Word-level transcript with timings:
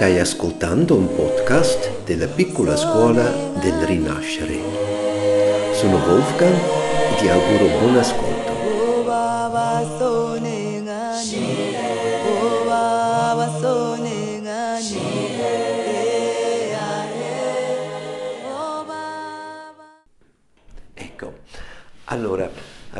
Stai 0.00 0.18
ascoltando 0.18 0.96
un 0.96 1.14
podcast 1.14 2.04
della 2.06 2.26
piccola 2.26 2.74
scuola 2.74 3.22
del 3.60 3.74
rinascere. 3.84 4.58
Sono 5.74 5.96
Wolfgang 5.96 6.56
e 6.56 7.16
ti 7.18 7.28
auguro 7.28 7.66
buon 7.78 7.98
ascolto. 7.98 8.29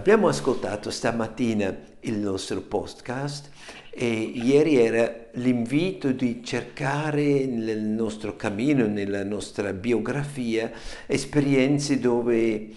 Abbiamo 0.01 0.29
ascoltato 0.29 0.91
stamattina 0.91 1.77
il 2.01 2.17
nostro 2.17 2.63
podcast 2.63 3.51
e 3.91 4.09
ieri 4.09 4.79
era 4.79 5.27
l'invito 5.33 6.11
di 6.13 6.43
cercare 6.43 7.45
nel 7.45 7.83
nostro 7.83 8.35
cammino, 8.35 8.87
nella 8.87 9.23
nostra 9.25 9.75
biografia, 9.75 10.73
esperienze 11.05 11.99
dove 11.99 12.69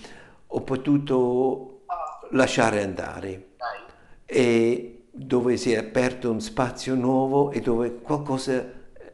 ho 0.45 0.61
potuto 0.63 1.83
lasciare 2.31 2.83
andare 2.83 3.51
e 4.25 5.03
dove 5.09 5.55
si 5.55 5.71
è 5.71 5.77
aperto 5.77 6.29
un 6.29 6.41
spazio 6.41 6.93
nuovo 6.93 7.51
e 7.51 7.61
dove 7.61 8.01
qualcosa 8.01 8.69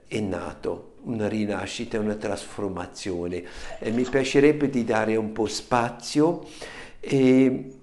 è 0.08 0.20
nato, 0.20 0.96
una 1.04 1.28
rinascita, 1.28 2.00
una 2.00 2.16
trasformazione. 2.16 3.44
E 3.78 3.92
mi 3.92 4.02
piacerebbe 4.02 4.68
di 4.68 4.84
dare 4.84 5.16
un 5.16 5.32
po' 5.32 5.46
spazio 5.46 6.44
e 7.00 7.74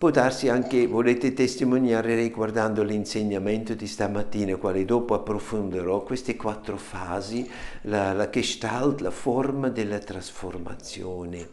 Può 0.00 0.08
darsi 0.08 0.48
anche, 0.48 0.86
volete 0.86 1.34
testimoniare 1.34 2.14
riguardando 2.14 2.82
l'insegnamento 2.82 3.74
di 3.74 3.86
stamattina, 3.86 4.56
quale 4.56 4.86
dopo 4.86 5.12
approfondirò, 5.12 6.04
queste 6.04 6.36
quattro 6.36 6.78
fasi, 6.78 7.46
la, 7.82 8.14
la 8.14 8.30
gestalt, 8.30 9.02
la 9.02 9.10
forma 9.10 9.68
della 9.68 9.98
trasformazione. 9.98 11.48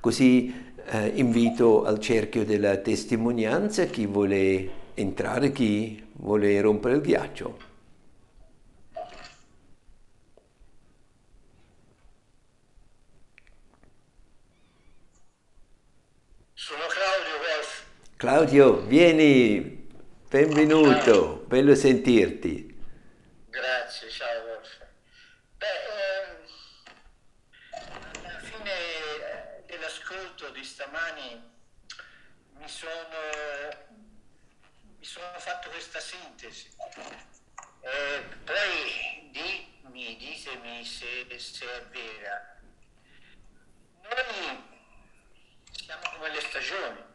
Così 0.00 0.54
eh, 0.84 1.12
invito 1.14 1.84
al 1.84 1.98
cerchio 1.98 2.44
della 2.44 2.76
testimonianza 2.76 3.86
chi 3.86 4.04
vuole 4.04 4.70
entrare, 4.92 5.50
chi 5.50 6.04
vuole 6.12 6.60
rompere 6.60 6.96
il 6.96 7.00
ghiaccio. 7.00 7.67
Claudio, 18.18 18.80
vieni, 18.80 19.60
benvenuto, 20.28 21.44
bello 21.46 21.76
sentirti. 21.76 22.76
Grazie, 23.48 24.10
ciao 24.10 24.42
Wolf. 24.42 24.76
Beh, 25.56 25.66
ehm, 26.26 26.46
alla 28.24 28.40
fine 28.40 28.72
eh, 28.72 29.62
dell'ascolto 29.66 30.50
di 30.50 30.64
stamani 30.64 31.40
mi 32.58 32.68
sono, 32.68 33.20
mi 34.98 35.04
sono 35.04 35.38
fatto 35.38 35.70
questa 35.70 36.00
sintesi. 36.00 36.70
Eh, 37.82 38.22
poi 38.42 39.30
dimmi, 39.30 40.16
ditemi 40.16 40.84
se, 40.84 41.38
se 41.38 41.64
è 41.64 41.86
vera. 41.92 42.58
Noi 44.02 44.64
siamo 45.70 46.02
come 46.16 46.30
le 46.32 46.40
stagioni 46.40 47.07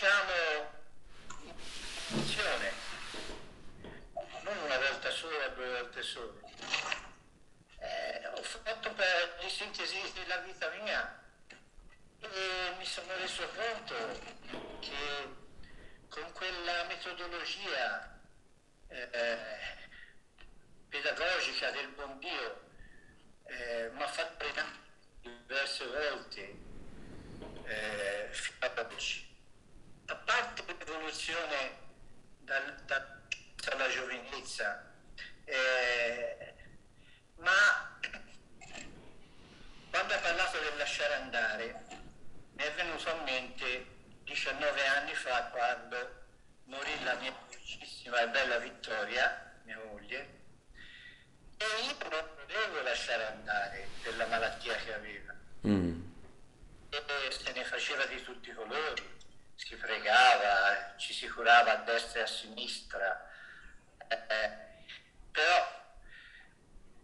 rinasciamo 0.00 0.78
in 2.08 2.20
azione, 2.20 2.72
non 4.44 4.56
una 4.64 4.78
volta 4.78 5.10
sola, 5.10 5.48
due 5.48 5.68
volte 5.68 6.02
sole. 6.02 6.40
Eh, 7.78 8.26
ho 8.34 8.42
fatto 8.42 8.92
per 8.94 9.36
di 9.40 9.50
sintesi 9.50 10.00
della 10.14 10.38
vita 10.38 10.70
mia 10.82 11.22
e 12.20 12.74
mi 12.78 12.84
sono 12.86 13.14
reso 13.16 13.46
conto 13.48 13.94
che 14.80 15.28
con 16.08 16.32
quella 16.32 16.84
metodologia 16.84 18.20
eh, 18.88 19.38
pedagogica 20.88 21.70
del 21.72 21.88
buon 21.88 22.18
Dio 22.18 22.68
eh, 23.44 23.90
mi 23.92 24.02
ha 24.02 24.08
fatto 24.08 24.46
diverse 25.20 25.86
volte 25.86 26.54
eh, 27.64 28.28
fino 28.30 28.56
ad 28.60 28.78
oggi. 28.78 29.29
A 30.10 30.16
parte 30.16 30.64
l'evoluzione 30.66 31.76
dal, 32.40 32.82
da, 32.84 33.06
dalla 33.62 33.88
giovinezza, 33.88 34.92
eh, 35.44 36.54
ma 37.36 37.98
quando 39.88 40.14
ha 40.14 40.18
parlato 40.18 40.58
del 40.58 40.76
lasciare 40.76 41.14
andare, 41.14 41.84
mi 42.54 42.62
è 42.64 42.72
venuto 42.72 43.08
a 43.08 43.22
mente 43.22 43.86
19 44.24 44.86
anni 44.86 45.14
fa 45.14 45.44
quando 45.44 46.24
morì 46.64 47.04
la 47.04 47.14
mia 47.14 47.32
felicissima 47.48 48.20
e 48.20 48.28
bella 48.30 48.58
Vittoria, 48.58 49.54
mia 49.62 49.78
moglie, 49.78 50.38
e 51.56 51.64
io 51.86 51.96
non 52.10 52.28
potevo 52.34 52.82
lasciare 52.82 53.26
andare 53.26 53.88
per 54.02 54.16
la 54.16 54.26
malattia 54.26 54.74
che 54.74 54.92
aveva. 54.92 55.34
Mm 55.68 56.08
e 56.90 57.30
se 57.30 57.52
ne 57.52 57.64
faceva 57.64 58.04
di 58.06 58.20
tutti 58.22 58.50
i 58.50 58.52
colori, 58.54 59.02
si 59.66 59.76
pregava, 59.76 60.96
ci 60.96 61.12
si 61.12 61.28
curava 61.28 61.72
a 61.72 61.82
destra 61.82 62.20
e 62.20 62.22
a 62.22 62.26
sinistra, 62.26 63.30
eh, 64.08 64.56
però 65.30 65.94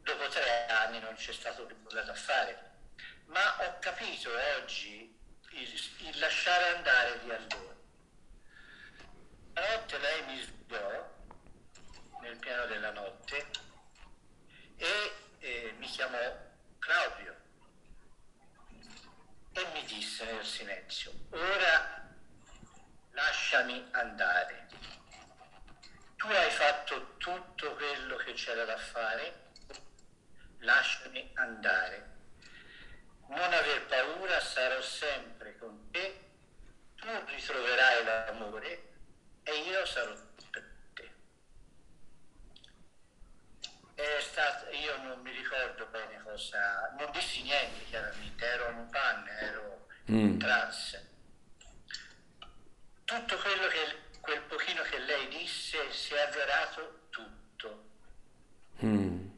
dopo 0.01 0.29
tre 0.29 0.67
anni 0.67 0.99
non 1.01 1.15
c'è 1.17 1.33
stato 1.33 1.67
più 1.67 1.77
nulla 1.83 2.03
da 2.03 2.15
fare. 2.15 2.75
Ma 3.27 3.59
ho 3.63 3.79
capito 3.79 4.31
oggi 4.59 5.15
il, 5.51 5.81
il 5.99 6.19
lasciare 6.19 6.77
andare 6.77 7.21
di 7.21 7.31
allora. 7.31 7.75
La 9.53 9.77
notte 9.77 9.99
lei 9.99 10.25
mi 10.25 10.41
svegliò 10.41 11.15
nel 12.23 12.39
piano 12.39 12.67
della 12.67 12.91
notte 12.91 13.51
e 14.77 15.13
eh, 15.41 15.75
mi 15.79 15.87
chiamò 15.87 16.19
Claudio 16.79 17.37
e 19.53 19.67
mi 19.73 19.85
disse 19.85 20.25
nel 20.25 20.45
silenzio, 20.45 21.13
ora 21.31 22.06
lasciami 23.17 23.89
andare. 23.93 24.69
Tu 26.17 26.27
hai 26.27 26.51
fatto 26.51 27.17
tutto 27.17 27.75
quello 27.75 28.17
che 28.17 28.35
c'era 28.35 28.65
da 28.65 28.77
fare, 28.77 29.53
lasciami 30.59 31.31
andare. 31.35 32.15
Non 33.29 33.53
aver 33.53 33.87
paura, 33.87 34.39
sarò 34.41 34.81
sempre 34.83 35.57
con 35.59 35.91
te, 35.91 36.25
tu 36.95 37.09
ritroverai 37.27 38.05
l'amore 38.05 38.93
e 39.43 39.53
io 39.63 39.85
sarò 39.87 40.15
per 40.51 40.75
te. 40.93 41.11
È 43.95 44.21
stato, 44.21 44.71
io 44.71 44.97
non 45.03 45.21
mi 45.23 45.31
ricordo 45.31 45.87
bene 45.87 46.23
cosa, 46.23 46.95
non 46.99 47.11
dissi 47.13 47.43
niente 47.43 47.85
chiaramente, 47.87 48.45
ero 48.45 48.69
un 48.69 48.91
pan, 48.91 49.27
ero 49.27 49.89
mm. 50.11 50.39
trance. 50.39 51.06
Tutto 53.07 53.37
quello 53.39 53.69
che, 53.69 54.19
quel 54.21 54.43
pochino 54.43 54.83
che 54.83 54.99
lei 54.99 55.29
disse 55.29 55.93
si 55.93 56.13
è 56.13 56.21
avverato 56.21 57.07
tutto. 57.09 57.85
Mm. 58.85 59.29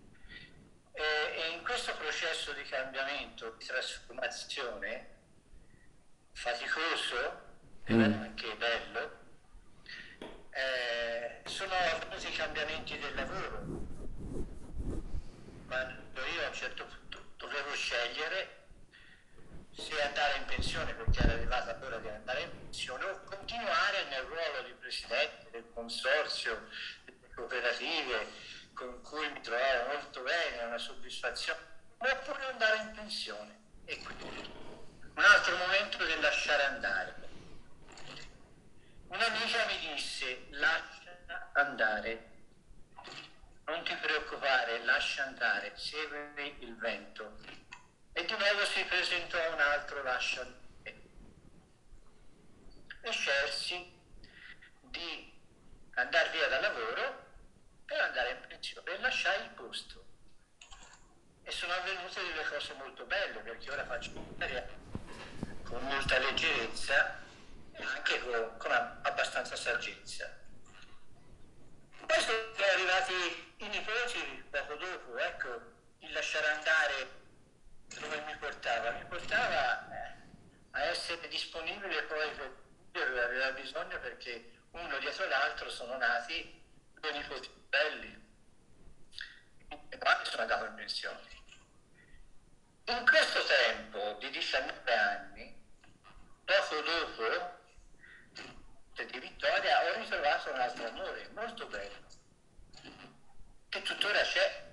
E, 0.92 1.02
e 1.02 1.48
in 1.52 1.62
questo 1.62 1.94
processo 1.96 2.52
di 2.54 2.62
cambiamento, 2.62 3.54
di 3.58 3.66
trasformazione, 3.66 5.16
faticoso, 6.32 7.40
mm. 7.92 8.02
anche 8.02 8.56
bello, 8.56 9.18
eh, 10.50 11.42
sono 11.44 11.74
avvenuti 11.74 12.28
i 12.28 12.36
cambiamenti 12.36 12.98
del 12.98 13.14
lavoro 13.14 13.86
quando 15.66 16.24
io 16.34 16.44
a 16.44 16.48
un 16.48 16.54
certo 16.54 16.86
punto 16.86 17.22
dovevo 17.36 17.74
scegliere 17.74 18.57
se 19.78 20.02
andare 20.02 20.38
in 20.38 20.44
pensione 20.46 20.92
perché 20.92 21.20
era 21.20 21.32
arrivata 21.34 21.76
l'ora 21.78 21.98
di 21.98 22.08
andare 22.08 22.42
in 22.42 22.50
pensione 22.50 23.04
o 23.04 23.20
continuare 23.24 24.04
nel 24.10 24.22
ruolo 24.22 24.62
di 24.66 24.72
presidente 24.72 25.50
del 25.50 25.70
consorzio 25.72 26.68
delle 27.04 27.32
cooperative 27.32 28.26
con 28.74 29.00
cui 29.02 29.30
mi 29.30 29.40
trovavo 29.40 29.92
molto 29.92 30.22
bene, 30.22 30.64
una 30.64 30.78
soddisfazione, 30.78 31.60
oppure 31.96 32.44
andare 32.44 32.76
in 32.78 32.92
pensione. 32.92 33.56
E 33.84 33.98
quindi 34.02 34.52
un 35.14 35.24
altro 35.24 35.56
momento 35.56 36.04
del 36.04 36.20
lasciare 36.20 36.64
andare. 36.64 37.14
Un'amica 39.08 39.64
mi 39.66 39.94
disse 39.94 40.46
lascia 40.50 41.50
andare 41.52 42.36
non 43.68 43.82
ti 43.84 43.94
preoccupare, 43.96 44.82
lascia 44.84 45.24
andare, 45.24 45.72
segui 45.76 46.56
il 46.60 46.74
vento. 46.78 47.36
E 48.28 48.36
di 48.36 48.44
nuovo 48.44 48.62
si 48.66 48.84
presentò 48.84 49.38
un 49.54 49.58
altro 49.58 50.02
lascia 50.02 50.42
andare. 50.42 51.02
E 53.00 53.10
scelsi 53.10 53.90
di 54.82 55.32
andare 55.94 56.28
via 56.32 56.46
dal 56.48 56.60
lavoro 56.60 57.24
agosto. 59.46 60.04
E 61.42 61.50
sono 61.50 61.72
avvenute 61.72 62.20
delle 62.20 62.44
cose 62.44 62.74
molto 62.74 63.06
belle, 63.06 63.38
perché 63.38 63.70
ora 63.70 63.86
faccio 63.86 64.10
storia 64.34 64.68
con 65.62 65.82
molta 65.84 66.18
leggerezza 66.18 67.22
e 67.72 67.82
anche 67.82 68.20
con, 68.20 68.56
con 68.58 68.72
abbastanza 68.72 69.56
saggezza. 69.56 70.38
Poi 72.04 72.20
sono 72.20 72.72
arrivati 72.72 73.54
i 73.56 73.68
nipoti 73.68 74.44
poco 74.50 74.74
dopo, 74.74 75.16
ecco, 75.16 75.60
il 76.00 76.12
lasciare 76.12 76.48
andare 76.48 77.17
dove 77.98 78.20
mi 78.22 78.36
portava? 78.36 78.90
Mi 78.92 79.04
portava 79.06 79.88
eh, 79.90 80.14
a 80.72 80.82
essere 80.84 81.28
disponibile 81.28 82.02
poi 82.04 82.30
per 82.30 82.56
quello 82.92 83.22
aveva 83.22 83.50
bisogno 83.52 83.98
perché 84.00 84.52
uno 84.72 84.98
dietro 84.98 85.26
l'altro 85.26 85.70
sono 85.70 85.96
nati 85.96 86.62
due 86.94 87.12
nipoti 87.12 87.48
belli 87.68 88.26
e 89.88 89.98
poi 89.98 90.14
sono 90.22 90.42
andato 90.42 90.64
in 90.66 90.74
pensione. 90.74 91.36
In 92.86 93.04
questo 93.06 93.44
tempo 93.44 94.16
di 94.18 94.30
19 94.30 94.94
anni, 94.94 95.54
poco 96.44 96.80
dopo 96.80 97.56
di 99.04 99.20
Vittoria, 99.20 99.84
ho 99.84 99.98
ritrovato 99.98 100.50
un 100.50 100.58
altro 100.58 100.88
amore 100.88 101.28
molto 101.34 101.66
bello, 101.66 102.06
che 103.68 103.82
tuttora 103.82 104.20
c'è. 104.22 104.66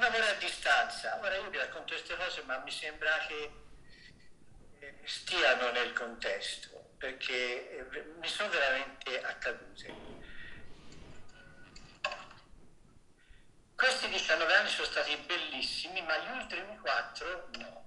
Un 0.00 0.06
amore 0.06 0.30
a 0.30 0.34
distanza. 0.38 1.18
Ora 1.20 1.34
io 1.34 1.50
vi 1.50 1.58
racconto 1.58 1.92
queste 1.92 2.16
cose, 2.16 2.40
ma 2.44 2.56
mi 2.60 2.70
sembra 2.70 3.18
che 3.28 3.52
eh, 4.78 4.94
stiano 5.04 5.70
nel 5.72 5.92
contesto, 5.92 6.92
perché 6.96 7.70
eh, 7.70 8.04
mi 8.18 8.26
sono 8.26 8.48
veramente 8.48 9.22
accadute. 9.22 9.94
Questi 13.74 14.08
19 14.08 14.54
anni 14.54 14.70
sono 14.70 14.86
stati 14.86 15.14
bellissimi, 15.18 16.00
ma 16.00 16.16
gli 16.16 16.30
ultimi 16.30 16.78
quattro 16.78 17.50
no, 17.58 17.84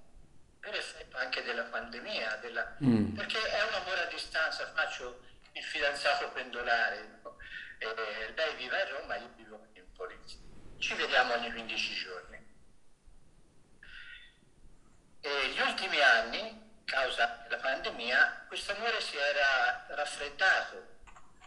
per 0.60 0.76
effetto 0.76 1.18
anche 1.18 1.42
della 1.42 1.64
pandemia, 1.64 2.36
della... 2.36 2.78
Mm. 2.84 3.16
perché 3.16 3.40
è 3.40 3.64
un 3.64 3.74
amore 3.74 4.04
a 4.04 4.06
distanza, 4.06 4.72
faccio 4.72 5.20
il 5.54 5.64
fidanzato 5.64 6.30
pendolare, 6.30 7.22
no? 7.24 7.38
eh, 7.80 8.34
lei 8.36 8.56
vive 8.58 8.82
a 8.82 9.00
Roma, 9.00 9.16
io 9.16 9.32
vivo 9.36 9.66
in 9.74 9.92
Polizia, 9.94 10.43
ci 10.84 10.94
vediamo 10.96 11.34
ogni 11.36 11.50
15 11.50 11.94
giorni. 11.96 12.52
E 15.22 15.48
gli 15.48 15.60
ultimi 15.62 16.02
anni, 16.02 16.82
causa 16.84 17.40
della 17.44 17.62
pandemia, 17.62 18.44
questo 18.50 18.74
amore 18.74 19.00
si 19.00 19.16
era 19.16 19.86
raffreddato, 19.88 21.00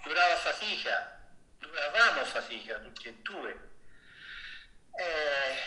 durava 0.03 0.37
fatica, 0.37 1.21
duravamo 1.59 2.25
fatica 2.25 2.79
tutti 2.79 3.09
e 3.09 3.15
due 3.21 3.75
eh, 4.97 5.59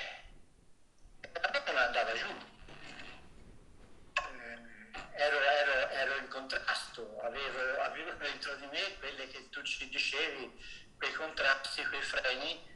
a 1.40 1.50
me 1.52 1.64
non 1.68 1.78
andava 1.78 2.14
giù. 2.16 2.26
Eh, 4.16 5.22
ero, 5.22 5.40
ero, 5.40 5.90
ero, 5.90 6.16
in 6.18 6.28
contrasto, 6.28 7.22
avevo, 7.22 7.82
avevo, 7.82 8.14
dentro 8.14 8.56
di 8.56 8.66
me 8.66 8.98
quelle 8.98 9.28
che 9.28 9.50
tu 9.50 9.62
ci 9.62 9.88
dicevi, 9.90 10.60
quei 10.98 11.14
contrasti, 11.14 11.86
quei 11.86 12.02
freni. 12.02 12.69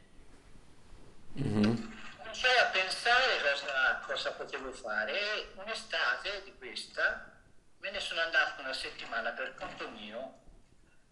Cominciai 2.34 2.58
a 2.58 2.70
pensare 2.70 3.40
cosa, 3.42 4.02
cosa 4.04 4.32
potevo 4.32 4.72
fare 4.72 5.12
e 5.12 5.52
un'estate 5.54 6.42
di 6.42 6.52
questa 6.58 7.30
me 7.78 7.92
ne 7.92 8.00
sono 8.00 8.22
andato 8.22 8.60
una 8.60 8.72
settimana 8.72 9.30
per 9.30 9.54
conto 9.54 9.88
mio 9.90 10.40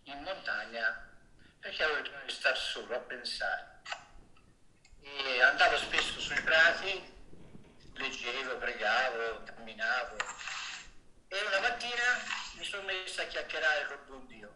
in 0.03 0.21
montagna 0.25 1.09
perché 1.61 1.85
avevo 1.85 2.01
bisogno 2.01 2.25
di 2.27 2.33
stare 2.33 2.57
solo 2.57 2.97
a 2.97 2.99
pensare 2.99 3.83
e 5.01 5.41
andavo 5.43 5.77
spesso 5.77 6.19
sui 6.19 6.41
prati, 6.41 7.15
leggevo, 7.95 8.57
pregavo, 8.57 9.45
camminavo 9.45 10.17
e 11.29 11.41
una 11.41 11.61
mattina 11.61 12.19
mi 12.55 12.65
sono 12.65 12.83
messo 12.83 13.21
a 13.21 13.27
chiacchierare 13.27 13.87
col 13.87 14.05
buon 14.07 14.27
Dio. 14.27 14.55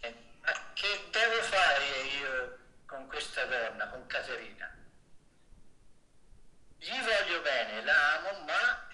Eh, 0.00 0.14
ma 0.42 0.52
che 0.74 1.08
devo 1.10 1.42
fare 1.42 1.86
io 2.20 2.58
con 2.84 3.06
questa 3.06 3.46
donna, 3.46 3.88
con 3.88 4.06
Caterina? 4.06 4.87
Gli 6.78 6.96
voglio 7.00 7.40
bene, 7.42 7.82
la 7.82 8.14
amo, 8.14 8.44
ma 8.44 8.88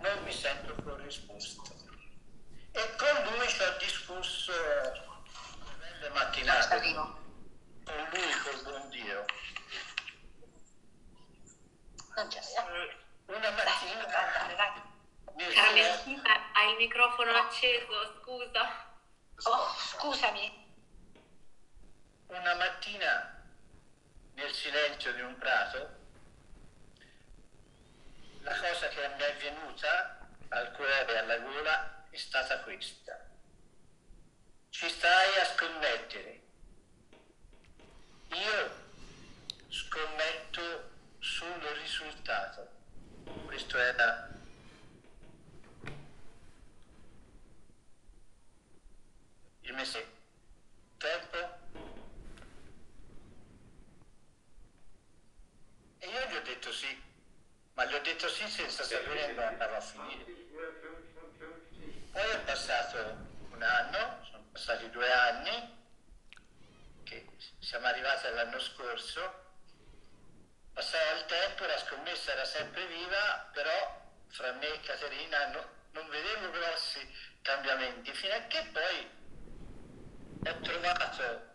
non 0.00 0.22
mi 0.22 0.32
sento 0.32 0.74
corrisposto. 0.82 1.62
E 2.72 2.96
con 2.96 3.32
lui 3.32 3.48
ci 3.48 3.62
ho 3.62 3.76
discusso 3.78 4.52
le 6.00 6.08
mattinate 6.10 6.92
con 6.92 8.08
lui, 8.12 8.32
col 8.42 8.62
buon 8.62 8.88
Dio. 8.90 9.24
Eh, 12.16 12.96
Una 13.26 13.50
mattina... 13.50 14.06
Carmentina, 15.36 16.52
hai 16.52 16.70
il 16.72 16.76
microfono 16.76 17.32
acceso, 17.32 18.20
scusa. 18.20 18.92
Oh, 19.44 19.74
scusami. 19.76 20.62
Una 22.26 22.54
mattina, 22.54 23.42
nel 24.34 24.52
silenzio 24.52 25.12
di 25.14 25.22
un 25.22 25.36
prato, 25.38 26.02
la 28.44 28.58
cosa 28.58 28.88
che 28.88 29.08
mi 29.16 29.22
è 29.22 29.36
venuta 29.36 30.18
al 30.48 30.70
cuore 30.72 31.06
e 31.06 31.16
alla 31.16 31.38
gola 31.38 32.06
è 32.10 32.16
stata 32.16 32.60
questa. 32.60 33.18
Ci 34.68 34.88
stai 34.88 35.40
a 35.40 35.44
scommettere 35.44 36.42
io 38.34 38.82
scommetto 39.68 40.90
sul 41.20 41.60
risultato. 41.80 42.68
Questo 43.46 43.78
era 43.78 44.28
il 49.60 49.72
mese 49.72 50.06
tempo 50.98 51.36
e 55.98 56.06
io 56.06 56.28
gli 56.28 56.34
ho 56.34 56.42
detto 56.42 56.72
sì 56.72 57.03
ma 57.74 57.84
gli 57.84 57.94
ho 57.94 58.00
detto 58.00 58.28
sì 58.28 58.48
senza 58.48 58.82
sapere 58.84 59.28
come 59.28 59.44
andava 59.44 59.76
a 59.76 59.80
finire. 59.80 60.24
Poi 62.12 62.30
è 62.30 62.38
passato 62.44 62.98
un 63.50 63.62
anno 63.62 64.24
sono 64.30 64.44
passati 64.52 64.88
due 64.90 65.10
anni 65.12 65.82
che 67.02 67.26
siamo 67.58 67.86
arrivati 67.86 68.26
all'anno 68.26 68.58
scorso, 68.60 69.42
passava 70.72 71.18
il 71.18 71.24
tempo, 71.26 71.64
la 71.66 71.78
scommessa 71.78 72.32
era 72.32 72.44
sempre 72.44 72.86
viva, 72.86 73.50
però 73.52 74.02
fra 74.28 74.52
me 74.52 74.72
e 74.72 74.80
Caterina 74.80 75.46
no, 75.48 75.68
non 75.92 76.08
vedevo 76.08 76.50
grossi 76.50 77.00
cambiamenti, 77.42 78.12
fino 78.12 78.34
a 78.34 78.40
che 78.46 78.62
poi 78.72 79.10
ho 80.46 80.60
trovato 80.60 81.52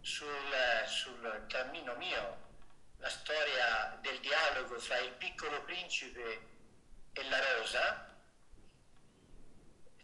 sul, 0.00 0.54
sul 0.86 1.44
cammino 1.48 1.94
mio 1.94 2.41
la 3.02 3.08
storia 3.08 3.98
del 4.00 4.20
dialogo 4.20 4.78
fra 4.78 4.96
il 4.98 5.10
piccolo 5.14 5.60
principe 5.64 6.50
e 7.12 7.28
la 7.28 7.56
rosa, 7.56 8.14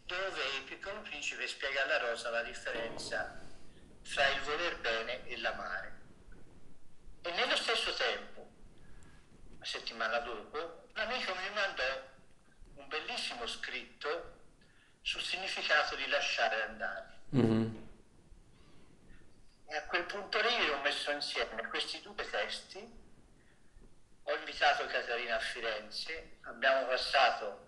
dove 0.03 0.41
il 0.57 0.65
piccolo 0.65 1.01
principe 1.03 1.47
spiega 1.47 1.85
alla 1.85 1.99
rosa 1.99 2.31
la 2.31 2.43
differenza 2.43 3.41
fra 4.03 4.27
il 4.31 4.41
voler 4.41 4.81
bene 4.81 5.25
e 5.29 5.39
l'amare. 5.39 6.01
E 7.23 7.31
nello 7.31 7.55
stesso 7.55 7.95
tempo, 7.95 8.51
una 9.55 9.65
settimana 9.65 10.19
dopo, 10.19 10.89
un 10.93 11.01
amico 11.01 11.35
mi 11.37 11.51
mandò 11.55 12.03
un 12.75 12.89
bellissimo 12.89 13.47
scritto 13.47 14.41
sul 15.03 15.23
significato 15.23 15.95
di 15.95 16.09
lasciare 16.09 16.63
andare. 16.63 17.21
Mm-hmm. 17.37 17.78
E 19.71 19.77
a 19.77 19.83
quel 19.83 20.05
punto 20.05 20.41
lì 20.41 20.71
ho 20.71 20.81
messo 20.81 21.11
insieme 21.11 21.69
questi 21.69 22.01
due 22.01 22.29
testi, 22.31 22.79
ho 24.23 24.35
invitato 24.35 24.87
Caterina 24.87 25.37
a 25.37 25.41
Firenze, 25.41 26.39
abbiamo 26.43 26.87
passato 26.87 27.67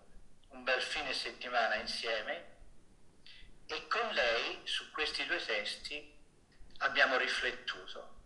un 0.49 0.63
bel 0.65 0.81
fine 0.81 1.13
settimana 1.13 1.75
insieme 1.75 2.57
e 3.67 3.87
con 3.87 4.09
lei 4.13 4.61
su 4.65 4.91
questi 4.93 5.27
due 5.27 5.45
testi 5.45 6.19
abbiamo 6.79 7.19
riflettuto. 7.19 8.19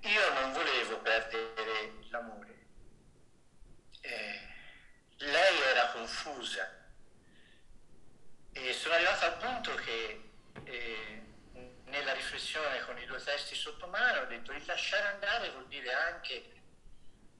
Io 0.00 0.32
non 0.32 0.52
volevo 0.52 0.98
perdere 0.98 1.94
l'amore. 2.08 2.58
Eh, 4.00 4.40
lei 5.18 5.60
era 5.60 5.90
confusa 5.92 6.78
e 8.52 8.72
sono 8.72 8.94
arrivato 8.94 9.24
al 9.26 9.36
punto 9.36 9.74
che 9.76 10.30
eh, 10.64 11.22
nella 11.84 12.12
riflessione 12.12 12.80
con 12.84 12.98
i 12.98 13.06
due 13.06 13.22
testi 13.22 13.54
sotto 13.54 13.86
mano 13.86 14.22
ho 14.22 14.26
detto 14.26 14.52
il 14.52 14.64
lasciare 14.66 15.08
andare 15.08 15.50
vuol 15.50 15.66
dire 15.68 15.92
anche 16.20 16.52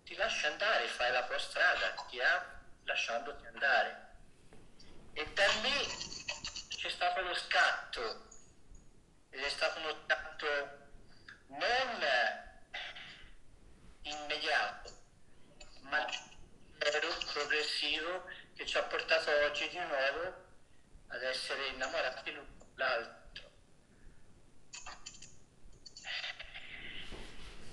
ti 0.05 0.15
lasci 0.17 0.47
andare, 0.47 0.87
fai 0.89 1.13
la 1.13 1.27
tua 1.27 1.39
strada, 1.39 1.91
ti 2.09 2.21
amo 2.21 2.59
lasciandoti 2.85 3.47
andare. 3.47 4.09
E 5.13 5.33
da 5.33 5.47
lì 5.63 5.87
c'è 6.69 6.89
stato 6.89 7.21
lo 7.21 7.35
scatto 7.35 8.29
motivo 17.91 18.25
che 18.55 18.67
ci 18.67 18.77
ha 18.77 18.83
portato 18.85 19.31
oggi 19.45 19.69
di 19.69 19.79
nuovo 19.79 20.49
ad 21.09 21.23
essere 21.23 21.69
innamorati 21.69 22.33
l'uno 22.33 22.47
dell'altro. 22.75 23.51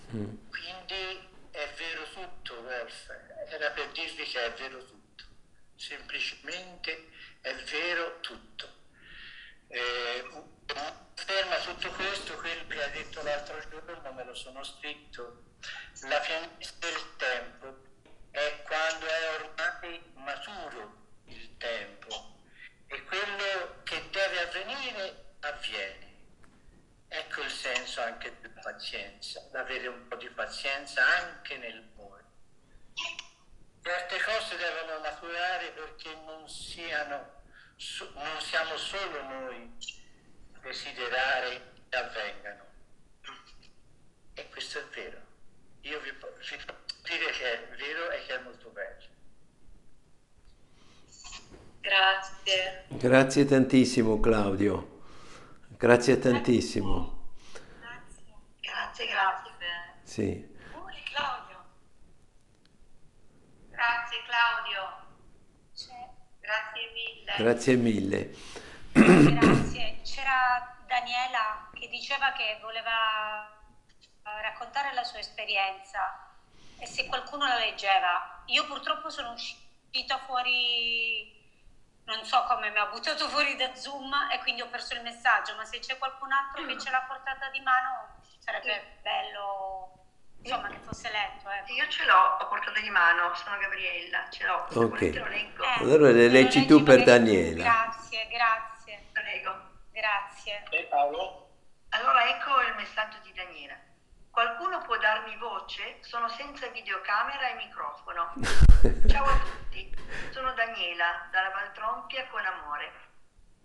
Quindi 0.09 1.29
è 1.51 1.69
vero 1.75 2.03
tutto, 2.11 2.59
Wolf, 2.61 3.09
era 3.49 3.69
per 3.71 3.91
dirvi 3.91 4.23
che 4.23 4.45
è 4.45 4.53
vero 4.53 4.83
tutto, 4.85 5.23
semplicemente 5.75 7.09
è 7.41 7.53
vero 7.53 8.19
tutto. 8.21 8.75
Eh, 9.67 10.23
ferma 11.15 11.57
tutto 11.57 11.91
questo, 11.91 12.37
quello 12.37 12.65
che 12.67 12.83
ha 12.83 12.87
detto 12.87 13.21
l'altro 13.21 13.59
giorno, 13.69 14.13
me 14.13 14.23
lo 14.23 14.33
sono 14.33 14.63
scritto, 14.63 15.43
la 16.03 16.19
pienezza 16.19 16.73
del 16.79 17.15
tempo 17.17 17.85
è 18.37 18.61
quando 18.61 19.05
è 19.07 19.41
ormai 19.41 19.99
maturo 20.13 21.05
il 21.25 21.57
tempo 21.57 22.35
e 22.85 23.03
quello 23.03 23.81
che 23.83 24.09
deve 24.11 24.41
avvenire 24.41 25.33
avviene. 25.39 26.05
Ecco 27.07 27.41
il 27.41 27.49
senso 27.49 28.01
anche 28.01 28.37
della 28.39 28.61
pazienza, 28.61 29.41
d'avere 29.51 29.87
un 29.87 30.07
po' 30.07 30.17
di 30.17 30.29
pazienza 30.29 31.03
anche 31.03 31.57
nel 31.57 31.81
buono. 31.81 32.25
Certe 33.81 34.21
cose 34.21 34.55
devono 34.57 34.99
maturare 34.99 35.71
perché 35.71 36.13
non, 36.25 36.47
siano, 36.47 37.41
non 38.13 38.41
siamo 38.41 38.77
solo 38.77 39.23
noi 39.23 39.77
a 40.53 40.59
desiderare 40.59 41.73
che 41.89 41.97
avvengano. 41.97 42.65
E 44.33 44.49
questo 44.49 44.79
è 44.79 44.83
vero. 44.89 45.25
Io 45.87 45.99
vi 46.01 46.11
posso 46.13 46.55
dire 47.03 47.31
che 47.31 47.53
è 47.53 47.67
vero 47.77 48.09
e 48.11 48.25
che 48.25 48.35
è 48.35 48.43
molto 48.43 48.69
bello. 48.69 49.05
Grazie. 51.79 52.85
Grazie 52.89 53.45
tantissimo 53.45 54.19
Claudio. 54.19 55.01
Grazie 55.77 56.19
tantissimo. 56.19 57.29
Grazie. 57.79 58.33
Grazie, 58.59 59.07
grazie. 59.07 59.51
Sì. 60.03 60.55
Pure 60.73 61.01
Claudio. 61.13 61.63
Grazie 63.69 64.17
Claudio. 64.27 65.05
C'è- 65.73 66.09
Grazie 66.41 66.91
mille. 66.93 67.33
Grazie 67.37 67.75
mille. 67.75 68.35
Grazie. 68.91 69.99
C'era 70.03 70.75
Daniela 70.85 71.69
che 71.73 71.87
diceva 71.87 72.33
che 72.33 72.57
voleva 72.61 73.56
raccontare 74.57 74.93
la 74.93 75.03
sua 75.03 75.19
esperienza 75.19 76.27
e 76.79 76.87
se 76.87 77.05
qualcuno 77.05 77.45
la 77.47 77.57
leggeva. 77.59 78.41
Io 78.47 78.65
purtroppo 78.65 79.09
sono 79.09 79.33
uscita 79.33 80.17
fuori, 80.25 81.35
non 82.05 82.23
so 82.25 82.43
come 82.47 82.69
mi 82.71 82.77
ha 82.79 82.87
buttato 82.87 83.27
fuori 83.29 83.55
da 83.55 83.75
Zoom 83.75 84.11
e 84.31 84.39
quindi 84.39 84.61
ho 84.61 84.67
perso 84.67 84.95
il 84.95 85.03
messaggio, 85.03 85.55
ma 85.55 85.63
se 85.65 85.79
c'è 85.79 85.97
qualcun 85.97 86.31
altro 86.31 86.65
che 86.65 86.79
ce 86.79 86.89
l'ha 86.89 87.01
portata 87.07 87.49
di 87.51 87.59
mano 87.61 88.15
sarebbe 88.39 88.97
bello 89.01 89.91
insomma 90.41 90.69
che 90.69 90.79
fosse 90.79 91.09
letto. 91.11 91.49
ecco. 91.49 91.73
Io 91.73 91.87
ce 91.89 92.05
l'ho 92.05 92.37
a 92.37 92.45
portata 92.45 92.79
di 92.79 92.89
mano, 92.89 93.33
sono 93.35 93.57
Gabriella, 93.57 94.27
ce 94.29 94.45
l'ho, 94.45 94.65
se 94.71 94.79
Ok. 94.79 94.89
volete 94.89 95.19
lo 95.19 95.27
leggo. 95.27 95.63
Eh, 95.63 95.73
Allora 95.81 96.11
le 96.11 96.27
leggi 96.29 96.65
tu 96.65 96.81
per 96.83 97.03
Daniela. 97.03 97.63
Grazie, 97.63 98.27
grazie, 98.27 99.05
leggo. 99.23 99.61
grazie. 99.91 100.63
E 100.69 100.83
Paolo? 100.85 101.45
Allora 101.89 102.27
ecco 102.29 102.61
il 102.61 102.75
messaggio 102.75 103.17
di 103.23 103.33
Daniela. 103.33 103.75
Qualcuno 104.37 104.81
può 104.81 104.95
darmi 104.97 105.35
voce? 105.37 105.97
Sono 106.01 106.29
senza 106.29 106.67
videocamera 106.67 107.49
e 107.49 107.55
microfono. 107.55 108.33
Ciao 109.09 109.25
a 109.25 109.39
tutti, 109.39 109.91
sono 110.29 110.53
Daniela, 110.53 111.27
dalla 111.31 111.49
Valtrompia 111.49 112.27
con 112.27 112.45
amore. 112.45 112.91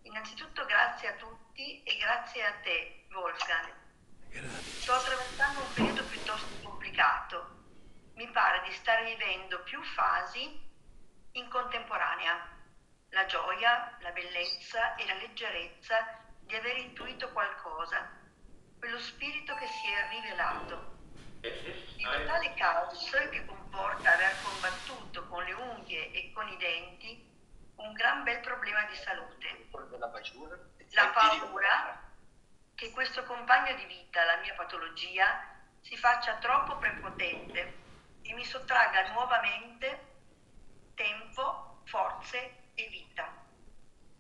Innanzitutto 0.05 0.65
grazie 0.65 1.09
a 1.09 1.17
tutti 1.17 1.83
e 1.83 1.99
grazie 1.99 2.47
a 2.47 2.55
te, 2.63 3.05
Wolfgang. 3.11 3.71
Sto 4.63 4.95
attraversando 4.95 5.61
un 5.61 5.73
periodo 5.75 6.05
piuttosto 6.05 6.49
complicato. 6.63 7.65
Mi 8.15 8.31
pare 8.31 8.63
di 8.67 8.73
stare 8.73 9.05
vivendo 9.05 9.61
più 9.65 9.83
fasi 9.83 10.59
in 11.33 11.49
contemporanea. 11.51 12.49
La 13.11 13.27
gioia, 13.27 13.95
la 14.01 14.11
bellezza 14.13 14.95
e 14.95 15.05
la 15.05 15.15
leggerezza 15.17 16.19
di 16.41 16.57
aver 16.57 16.79
intuito 16.79 17.31
qualcosa, 17.31 18.21
quello 18.83 18.99
spirito 18.99 19.55
che 19.55 19.67
si 19.69 19.87
è 19.93 20.09
rivelato. 20.11 20.99
Il 21.43 22.05
totale 22.05 22.53
caos 22.55 23.11
che 23.31 23.45
comporta 23.47 24.13
aver 24.13 24.35
combattuto 24.43 25.25
con 25.29 25.45
le 25.45 25.53
unghie 25.53 26.11
e 26.11 26.33
con 26.33 26.49
i 26.49 26.57
denti 26.57 27.31
un 27.77 27.93
gran 27.93 28.25
bel 28.25 28.41
problema 28.41 28.83
di 28.87 28.97
salute. 28.97 29.69
La 30.91 31.07
paura 31.11 32.11
che 32.75 32.91
questo 32.91 33.23
compagno 33.23 33.73
di 33.77 33.85
vita, 33.85 34.25
la 34.25 34.39
mia 34.39 34.55
patologia, 34.55 35.41
si 35.81 35.97
faccia 35.97 36.39
troppo 36.39 36.77
prepotente 36.79 37.75
e 38.23 38.35
mi 38.35 38.45
sottragga 38.45 39.13
nuovamente 39.13 40.07
tempo, 40.97 41.83
forze 41.85 42.65
e 42.75 42.89
vita. 42.89 43.33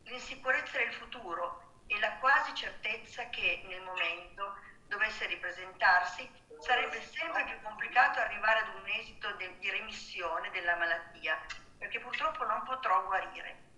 L'insicurezza 0.05 0.79
del 0.79 0.93
futuro 0.93 1.62
e 1.93 1.99
la 1.99 2.13
quasi 2.17 2.55
certezza 2.55 3.29
che 3.29 3.63
nel 3.67 3.83
momento 3.83 4.57
dovesse 4.87 5.27
ripresentarsi 5.27 6.27
sarebbe 6.59 7.03
sempre 7.03 7.45
più 7.45 7.61
complicato 7.61 8.19
arrivare 8.19 8.61
ad 8.61 8.75
un 8.77 8.89
esito 8.89 9.31
de- 9.33 9.59
di 9.59 9.69
remissione 9.71 10.51
della 10.51 10.77
malattia, 10.77 11.39
perché 11.77 12.01
purtroppo 12.01 12.45
non 12.45 12.63
potrò 12.63 13.05
guarire. 13.05 13.71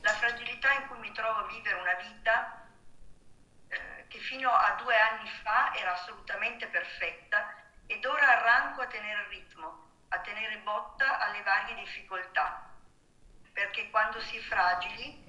La 0.00 0.12
fragilità 0.12 0.72
in 0.72 0.86
cui 0.86 0.98
mi 0.98 1.12
trovo 1.12 1.40
a 1.40 1.46
vivere 1.46 1.78
una 1.78 1.94
vita 1.94 2.68
eh, 3.68 4.06
che 4.08 4.18
fino 4.18 4.50
a 4.50 4.72
due 4.72 4.96
anni 4.98 5.28
fa 5.42 5.74
era 5.74 5.92
assolutamente 5.92 6.66
perfetta 6.68 7.54
ed 7.86 8.04
ora 8.06 8.38
arranco 8.38 8.80
a 8.80 8.86
tenere 8.86 9.28
ritmo, 9.28 10.06
a 10.08 10.18
tenere 10.20 10.56
botta 10.58 11.18
alle 11.18 11.42
varie 11.42 11.74
difficoltà, 11.74 12.70
perché 13.52 13.90
quando 13.90 14.20
si 14.20 14.38
è 14.38 14.40
fragili 14.40 15.23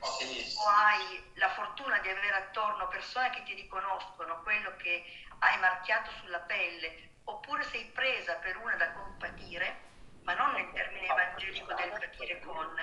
o 0.00 0.68
hai 0.68 1.30
la 1.34 1.50
fortuna 1.50 1.98
di 1.98 2.08
avere 2.08 2.36
attorno 2.36 2.88
persone 2.88 3.30
che 3.30 3.42
ti 3.42 3.54
riconoscono 3.54 4.42
quello 4.42 4.74
che 4.76 5.04
hai 5.38 5.58
marchiato 5.58 6.10
sulla 6.20 6.40
pelle, 6.40 7.10
oppure 7.24 7.62
sei 7.64 7.84
presa 7.86 8.34
per 8.34 8.56
una 8.56 8.76
da 8.76 8.92
compatire, 8.92 9.88
ma 10.22 10.34
non 10.34 10.52
nel 10.52 10.70
termine 10.72 11.06
evangelico 11.06 11.74
del 11.74 11.90
patire 11.90 12.40
con, 12.40 12.74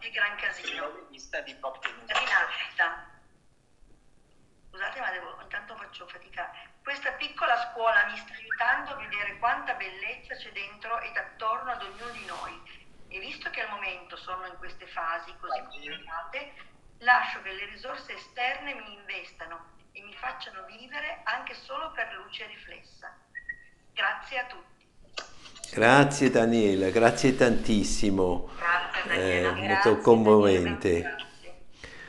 che 0.00 0.10
gran 0.10 0.36
casino, 0.36 1.08
rinascita. 1.08 3.10
Scusate, 4.70 5.00
ma 5.00 5.10
devo, 5.10 5.40
intanto 5.40 5.76
faccio 5.76 6.06
fatica. 6.08 6.52
Questa 6.82 7.12
piccola 7.12 7.70
scuola 7.70 8.06
mi 8.06 8.16
sta 8.16 8.34
aiutando 8.34 8.90
a 8.90 8.96
vedere 8.96 9.38
quanta 9.38 9.74
bellezza 9.74 10.34
c'è 10.34 10.50
dentro 10.52 11.00
ed 11.00 11.16
attorno 11.16 11.70
ad 11.70 11.82
ognuno 11.82 12.10
di 12.10 12.24
noi. 12.26 12.83
E 13.14 13.20
visto 13.20 13.48
che 13.50 13.60
al 13.60 13.70
momento 13.70 14.16
sono 14.16 14.44
in 14.46 14.56
queste 14.58 14.88
fasi 14.88 15.32
così 15.38 15.60
complicate, 15.70 16.52
lascio 16.98 17.40
che 17.42 17.52
le 17.52 17.66
risorse 17.66 18.12
esterne 18.12 18.74
mi 18.74 18.92
investano 18.92 19.66
e 19.92 20.02
mi 20.02 20.12
facciano 20.14 20.64
vivere 20.66 21.20
anche 21.22 21.54
solo 21.54 21.92
per 21.92 22.12
luce 22.24 22.44
riflessa. 22.48 23.16
Grazie 23.92 24.38
a 24.40 24.44
tutti. 24.46 24.84
Grazie 25.70 26.30
Daniela, 26.30 26.90
grazie 26.90 27.36
tantissimo. 27.36 28.50
Grazie 28.56 29.12
Eh, 29.12 29.42
Daniela. 29.42 29.52
molto 29.52 29.90
Grazie, 29.92 30.02
commovente. 30.02 31.00
Grazie. 31.00 31.54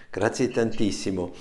Grazie 0.10 0.50
tantissimo. 0.50 1.36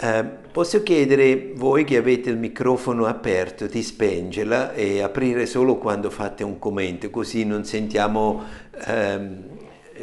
Eh, 0.00 0.24
posso 0.24 0.82
chiedere 0.82 1.52
voi 1.54 1.84
che 1.84 1.96
avete 1.96 2.30
il 2.30 2.36
microfono 2.36 3.06
aperto 3.06 3.66
di 3.66 3.82
spengerla 3.82 4.72
e 4.72 5.00
aprire 5.00 5.46
solo 5.46 5.76
quando 5.76 6.10
fate 6.10 6.42
un 6.42 6.58
commento, 6.58 7.10
così 7.10 7.44
non 7.44 7.64
sentiamo 7.64 8.42
ehm, 8.86 9.44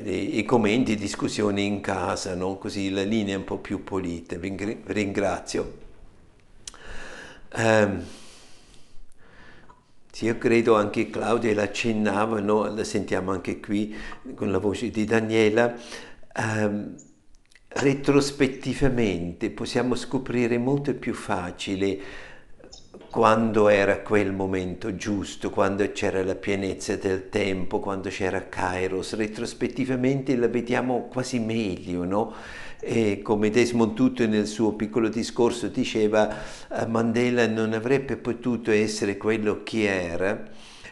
i, 0.03 0.43
commenti, 0.45 0.95
discussioni 0.95 1.65
in 1.65 1.81
casa, 1.81 2.35
no? 2.35 2.57
così 2.57 2.91
la 2.91 3.03
linea 3.03 3.35
è 3.35 3.37
un 3.37 3.43
po' 3.43 3.57
più 3.57 3.83
pulita. 3.83 4.37
Vi 4.37 4.77
ringrazio. 4.85 5.73
Sì, 10.19 10.25
io 10.25 10.37
credo 10.37 10.75
anche 10.75 11.09
Claudia 11.09 11.53
l'accennava, 11.53 12.41
no? 12.41 12.65
la 12.73 12.83
sentiamo 12.83 13.31
anche 13.31 13.61
qui 13.61 13.95
con 14.35 14.51
la 14.51 14.57
voce 14.57 14.89
di 14.89 15.05
Daniela. 15.05 15.73
Ehm, 16.35 16.95
retrospettivamente 17.71 19.51
possiamo 19.51 19.95
scoprire 19.95 20.57
molto 20.57 20.93
più 20.95 21.13
facile 21.13 22.27
quando 23.09 23.69
era 23.69 24.01
quel 24.01 24.31
momento 24.33 24.95
giusto, 24.95 25.49
quando 25.49 25.91
c'era 25.91 26.23
la 26.23 26.35
pienezza 26.35 26.95
del 26.95 27.29
tempo, 27.29 27.79
quando 27.79 28.09
c'era 28.09 28.47
Kairos, 28.47 29.15
retrospettivamente 29.15 30.35
la 30.35 30.47
vediamo 30.47 31.07
quasi 31.07 31.39
meglio, 31.39 32.03
no? 32.03 32.33
E 32.79 33.21
come 33.23 33.49
Desmond 33.49 33.93
Tutu 33.93 34.27
nel 34.27 34.47
suo 34.47 34.73
piccolo 34.73 35.09
discorso 35.09 35.67
diceva, 35.67 36.29
eh, 36.71 36.85
Mandela 36.85 37.47
non 37.47 37.73
avrebbe 37.73 38.15
potuto 38.15 38.71
essere 38.71 39.17
quello 39.17 39.63
che 39.63 40.11
era 40.11 40.47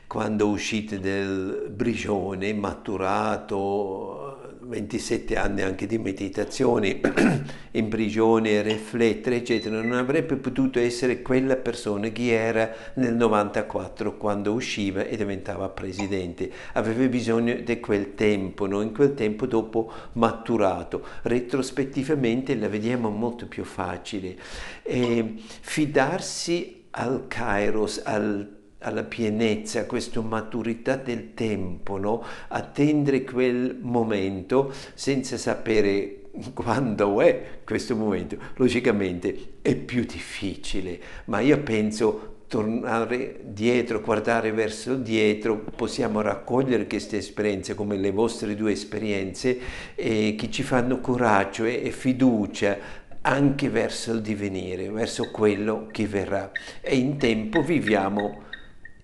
quando 0.08 0.48
uscite 0.48 1.00
dal 1.00 1.70
Brigione, 1.70 2.54
maturato, 2.54 4.27
27 4.68 5.38
anni 5.38 5.62
anche 5.62 5.86
di 5.88 5.98
meditazioni 5.98 7.00
in 7.72 7.88
prigione, 7.88 8.62
riflettere, 8.62 9.38
eccetera, 9.38 9.82
non 9.82 9.94
avrebbe 9.94 10.36
potuto 10.36 10.80
essere 10.80 11.22
quella 11.22 11.56
persona 11.56 12.10
che 12.10 12.32
era 12.34 12.70
nel 12.96 13.16
94 13.16 14.18
quando 14.18 14.52
usciva 14.52 15.06
e 15.06 15.16
diventava 15.16 15.70
presidente. 15.70 16.52
Aveva 16.74 17.06
bisogno 17.08 17.56
di 17.56 17.80
quel 17.80 18.14
tempo, 18.16 18.68
no? 18.68 18.82
in 18.82 18.94
quel 18.94 19.14
tempo 19.14 19.46
dopo 19.46 19.92
maturato. 20.14 21.04
Retrospettivamente 21.22 22.56
la 22.56 22.68
vediamo 22.68 23.10
molto 23.10 23.48
più 23.48 23.64
facile. 23.64 24.36
E 24.84 25.36
fidarsi 25.38 26.84
al 26.92 27.26
Kairos, 27.28 28.02
al 28.04 28.57
alla 28.88 29.04
pienezza, 29.04 29.82
a 29.82 29.86
questa 29.86 30.22
maturità 30.22 30.96
del 30.96 31.34
tempo, 31.34 31.98
no? 31.98 32.24
attendere 32.48 33.24
quel 33.24 33.78
momento 33.82 34.74
senza 34.94 35.38
sapere 35.38 36.22
quando 36.54 37.22
è 37.22 37.60
questo 37.64 37.96
momento. 37.96 38.38
Logicamente 38.56 39.56
è 39.62 39.76
più 39.76 40.04
difficile, 40.04 41.00
ma 41.26 41.40
io 41.40 41.60
penso 41.62 42.36
tornare 42.48 43.42
dietro, 43.44 44.00
guardare 44.00 44.54
verso 44.54 44.96
dietro, 44.96 45.58
possiamo 45.76 46.22
raccogliere 46.22 46.88
queste 46.88 47.18
esperienze 47.18 47.76
come 47.76 47.98
le 47.98 48.12
vostre 48.12 48.56
due 48.56 48.72
esperienze 48.72 49.60
eh, 49.96 50.36
che 50.38 50.50
ci 50.50 50.64
fanno 50.64 51.02
coraggio 51.02 51.66
e, 51.66 51.82
e 51.84 51.92
fiducia 51.92 53.06
anche 53.22 53.68
verso 53.68 54.14
il 54.14 54.22
divenire, 54.22 54.90
verso 54.90 55.30
quello 55.32 55.90
che 55.92 56.08
verrà. 56.08 56.50
E 56.80 56.96
in 56.96 57.18
tempo 57.18 57.62
viviamo 57.62 58.46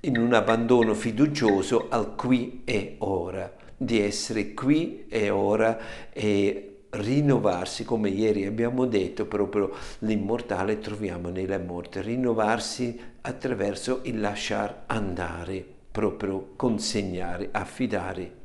in 0.05 0.17
un 0.17 0.33
abbandono 0.33 0.93
fiducioso 0.93 1.87
al 1.89 2.15
qui 2.15 2.61
e 2.65 2.95
ora, 2.99 3.51
di 3.75 4.01
essere 4.01 4.53
qui 4.53 5.05
e 5.07 5.29
ora 5.29 6.09
e 6.11 6.85
rinnovarsi, 6.89 7.85
come 7.85 8.09
ieri 8.09 8.45
abbiamo 8.45 8.85
detto, 8.85 9.25
proprio 9.25 9.71
l'immortale 9.99 10.79
troviamo 10.79 11.29
nella 11.29 11.57
morte, 11.57 12.01
rinnovarsi 12.01 12.99
attraverso 13.21 14.01
il 14.03 14.19
lasciar 14.19 14.83
andare, 14.87 15.65
proprio 15.89 16.49
consegnare, 16.57 17.49
affidare. 17.51 18.42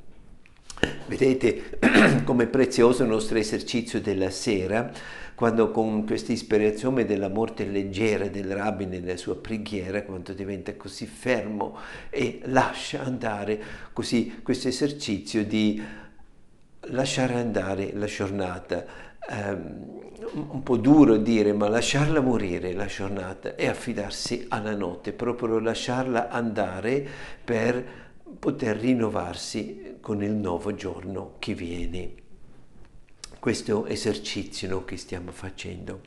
Vedete 1.06 1.78
come 2.24 2.46
prezioso 2.46 3.02
il 3.02 3.08
nostro 3.08 3.38
esercizio 3.38 4.00
della 4.00 4.30
sera 4.30 4.92
quando 5.34 5.70
con 5.70 6.04
questa 6.04 6.32
ispirazione 6.32 7.04
della 7.04 7.28
morte 7.28 7.64
leggera 7.64 8.26
del 8.26 8.52
rabbi 8.56 8.86
nella 8.86 9.16
sua 9.16 9.36
preghiera, 9.36 10.02
quando 10.02 10.32
diventa 10.32 10.74
così 10.74 11.06
fermo 11.06 11.76
e 12.10 12.40
lascia 12.46 13.04
andare 13.04 13.62
così 13.92 14.40
questo 14.42 14.66
esercizio 14.66 15.44
di 15.44 15.80
lasciare 16.90 17.34
andare 17.34 17.92
la 17.94 18.06
giornata, 18.06 18.84
um, 19.30 20.00
un 20.32 20.62
po' 20.64 20.76
duro 20.76 21.16
dire, 21.16 21.52
ma 21.52 21.68
lasciarla 21.68 22.20
morire 22.20 22.72
la 22.72 22.86
giornata 22.86 23.54
e 23.54 23.68
affidarsi 23.68 24.46
alla 24.48 24.74
notte, 24.74 25.12
proprio 25.12 25.60
lasciarla 25.60 26.30
andare 26.30 27.06
per 27.44 28.07
poter 28.38 28.76
rinnovarsi 28.76 29.96
con 30.00 30.22
il 30.22 30.32
nuovo 30.32 30.74
giorno 30.74 31.34
che 31.38 31.54
viene 31.54 32.26
questo 33.38 33.86
esercizio 33.86 34.84
che 34.84 34.96
stiamo 34.96 35.30
facendo. 35.30 36.00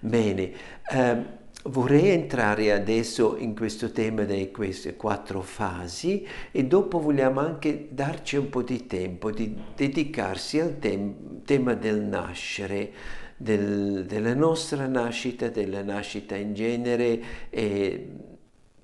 Bene, 0.00 0.52
eh, 0.90 1.42
vorrei 1.64 2.10
entrare 2.10 2.72
adesso 2.72 3.36
in 3.36 3.54
questo 3.54 3.90
tema 3.90 4.24
di 4.24 4.50
queste 4.50 4.96
quattro 4.96 5.40
fasi 5.40 6.26
e 6.52 6.64
dopo 6.64 7.00
vogliamo 7.00 7.40
anche 7.40 7.88
darci 7.90 8.36
un 8.36 8.48
po' 8.50 8.62
di 8.62 8.86
tempo 8.86 9.30
di 9.30 9.56
dedicarsi 9.74 10.60
al 10.60 10.78
tem- 10.78 11.42
tema 11.44 11.74
del 11.74 12.00
nascere, 12.02 12.92
del, 13.36 14.04
della 14.06 14.34
nostra 14.34 14.86
nascita, 14.86 15.48
della 15.48 15.82
nascita 15.82 16.36
in 16.36 16.54
genere 16.54 17.22
e 17.50 18.08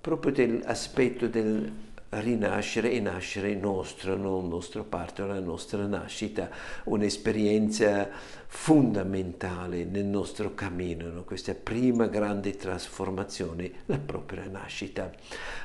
proprio 0.00 0.32
dell'aspetto 0.32 1.28
del 1.28 1.70
rinascere 2.10 2.90
e 2.90 3.00
nascere 3.00 3.54
nostro, 3.54 4.16
non 4.16 4.48
nostro 4.48 4.82
parto, 4.84 5.26
la 5.26 5.38
nostra 5.38 5.86
nascita, 5.86 6.50
un'esperienza 6.84 8.08
fondamentale 8.46 9.84
nel 9.84 10.06
nostro 10.06 10.54
cammino, 10.54 11.08
no? 11.08 11.24
questa 11.24 11.54
prima 11.54 12.08
grande 12.08 12.56
trasformazione, 12.56 13.70
la 13.86 13.98
propria 13.98 14.46
nascita. 14.48 15.10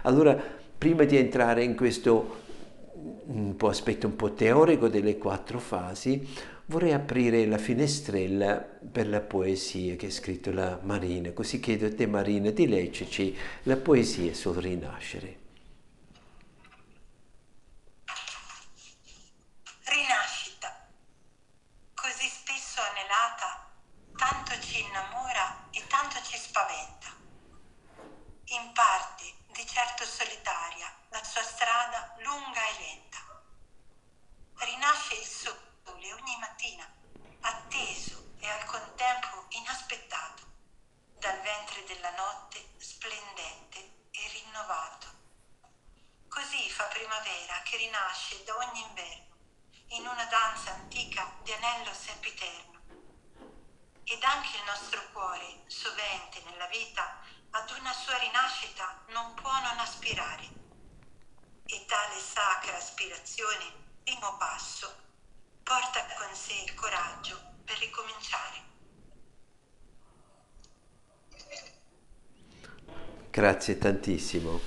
Allora, 0.03 0.39
prima 0.77 1.03
di 1.03 1.17
entrare 1.17 1.63
in 1.63 1.75
questo 1.75 2.43
un 3.25 3.55
po' 3.55 3.67
aspetto 3.67 4.07
un 4.07 4.15
po' 4.15 4.33
teorico 4.33 4.87
delle 4.87 5.17
quattro 5.17 5.59
fasi, 5.59 6.27
vorrei 6.67 6.93
aprire 6.93 7.45
la 7.45 7.57
finestrella 7.57 8.55
per 8.55 9.07
la 9.07 9.21
poesia 9.21 9.95
che 9.95 10.07
ha 10.07 10.11
scritto 10.11 10.51
la 10.51 10.79
Marina, 10.81 11.31
così 11.31 11.59
chiedo 11.59 11.87
a 11.87 11.93
te 11.93 12.07
Marina 12.07 12.51
di 12.51 12.67
leggerci 12.67 13.35
la 13.63 13.77
poesia 13.77 14.33
sul 14.33 14.55
rinascere. 14.55 15.44
Tantissimo. 73.85 74.59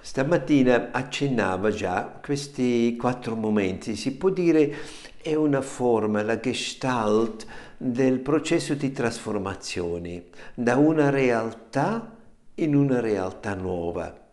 Stamattina 0.00 0.88
accennava 0.90 1.70
già 1.70 2.18
questi 2.20 2.96
quattro 2.98 3.36
momenti, 3.36 3.94
si 3.94 4.16
può 4.16 4.30
dire 4.30 4.74
è 5.22 5.34
una 5.34 5.60
forma, 5.60 6.22
la 6.22 6.40
gestalt 6.40 7.46
del 7.76 8.18
processo 8.18 8.74
di 8.74 8.90
trasformazione 8.90 10.24
da 10.54 10.76
una 10.76 11.10
realtà 11.10 12.16
in 12.56 12.74
una 12.74 12.98
realtà 12.98 13.54
nuova. 13.54 14.26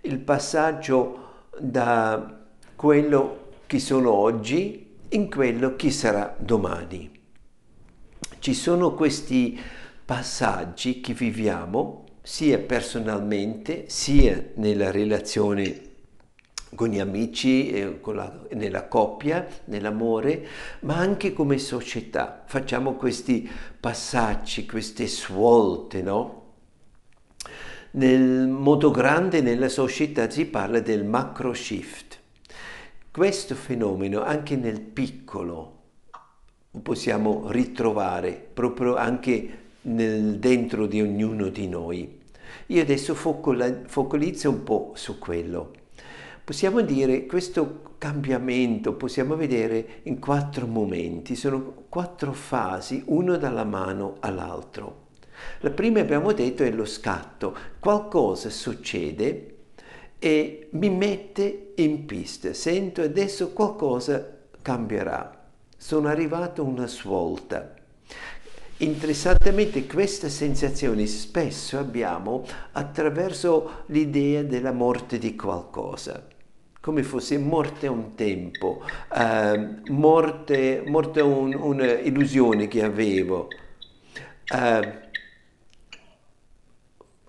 Il 0.00 0.18
passaggio 0.18 1.46
da 1.56 2.40
quello 2.74 3.52
che 3.66 3.78
sono 3.78 4.10
oggi 4.10 4.96
in 5.10 5.30
quello 5.30 5.76
che 5.76 5.92
sarà 5.92 6.34
domani. 6.38 7.10
Ci 8.40 8.52
sono 8.52 8.94
questi 8.94 9.58
passaggi 10.04 11.00
che 11.00 11.14
viviamo 11.14 12.04
sia 12.22 12.58
personalmente 12.58 13.84
sia 13.88 14.50
nella 14.54 14.90
relazione 14.90 15.92
con 16.74 16.88
gli 16.88 16.98
amici, 16.98 17.70
eh, 17.70 18.00
con 18.00 18.16
la, 18.16 18.40
nella 18.52 18.88
coppia, 18.88 19.46
nell'amore, 19.66 20.46
ma 20.80 20.96
anche 20.96 21.32
come 21.32 21.58
società. 21.58 22.42
Facciamo 22.46 22.94
questi 22.94 23.48
passaggi, 23.78 24.66
queste 24.66 25.06
svolte, 25.06 26.02
no? 26.02 26.42
Nel 27.92 28.48
modo 28.48 28.90
grande 28.90 29.40
nella 29.40 29.68
società 29.68 30.28
si 30.28 30.46
parla 30.46 30.80
del 30.80 31.04
macro 31.04 31.54
shift. 31.54 32.18
Questo 33.10 33.54
fenomeno 33.54 34.22
anche 34.22 34.56
nel 34.56 34.80
piccolo 34.80 35.82
possiamo 36.82 37.52
ritrovare 37.52 38.32
proprio 38.52 38.96
anche 38.96 39.63
nel, 39.84 40.38
dentro 40.38 40.86
di 40.86 41.00
ognuno 41.00 41.48
di 41.48 41.68
noi. 41.68 42.20
Io 42.66 42.82
adesso 42.82 43.14
focalizzo 43.14 44.50
un 44.50 44.62
po' 44.62 44.92
su 44.94 45.18
quello. 45.18 45.72
Possiamo 46.44 46.82
dire 46.82 47.26
questo 47.26 47.94
cambiamento, 47.98 48.94
possiamo 48.94 49.34
vedere 49.34 50.00
in 50.04 50.18
quattro 50.18 50.66
momenti, 50.66 51.36
sono 51.36 51.84
quattro 51.88 52.32
fasi, 52.32 53.02
uno 53.06 53.36
dalla 53.36 53.64
mano 53.64 54.16
all'altro. 54.20 55.02
La 55.60 55.70
prima 55.70 56.00
abbiamo 56.00 56.32
detto 56.32 56.62
è 56.62 56.70
lo 56.70 56.84
scatto. 56.84 57.56
Qualcosa 57.78 58.50
succede 58.50 59.54
e 60.18 60.68
mi 60.72 60.90
mette 60.90 61.72
in 61.76 62.06
pista. 62.06 62.52
Sento 62.52 63.02
adesso 63.02 63.50
qualcosa 63.52 64.36
cambierà. 64.62 65.48
Sono 65.76 66.08
arrivato 66.08 66.62
a 66.62 66.66
una 66.66 66.86
svolta. 66.86 67.73
Interessantemente 68.84 69.86
queste 69.86 70.28
sensazioni 70.28 71.06
spesso 71.06 71.78
abbiamo 71.78 72.44
attraverso 72.72 73.84
l'idea 73.86 74.42
della 74.42 74.72
morte 74.72 75.16
di 75.16 75.34
qualcosa 75.34 76.26
come 76.80 77.02
fosse 77.02 77.38
morte 77.38 77.86
un 77.86 78.14
tempo, 78.14 78.84
uh, 79.08 79.90
morte, 79.90 80.82
morte 80.86 81.22
un, 81.22 81.54
un'illusione 81.54 82.68
che 82.68 82.84
avevo. 82.84 83.48
Uh, 84.52 84.92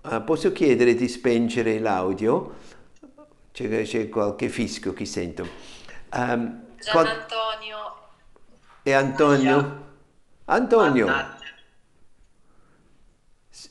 uh, 0.02 0.24
posso 0.24 0.52
chiedere 0.52 0.94
di 0.94 1.08
spengere 1.08 1.78
l'audio? 1.78 2.56
C'è, 3.50 3.82
c'è 3.84 4.10
qualche 4.10 4.50
fischio 4.50 4.92
che 4.92 5.06
sento. 5.06 5.48
Um, 6.12 6.64
Gian 6.78 7.06
Antonio. 7.06 7.94
E 8.82 8.92
Antonio? 8.92 9.84
Antonio, 10.48 11.06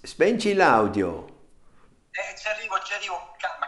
spengi 0.01 0.53
l'audio. 0.53 1.25
Eh, 2.11 2.37
ci 2.37 2.47
arrivo, 2.47 2.75
ci 2.83 2.93
arrivo, 2.93 3.35
calma, 3.37 3.65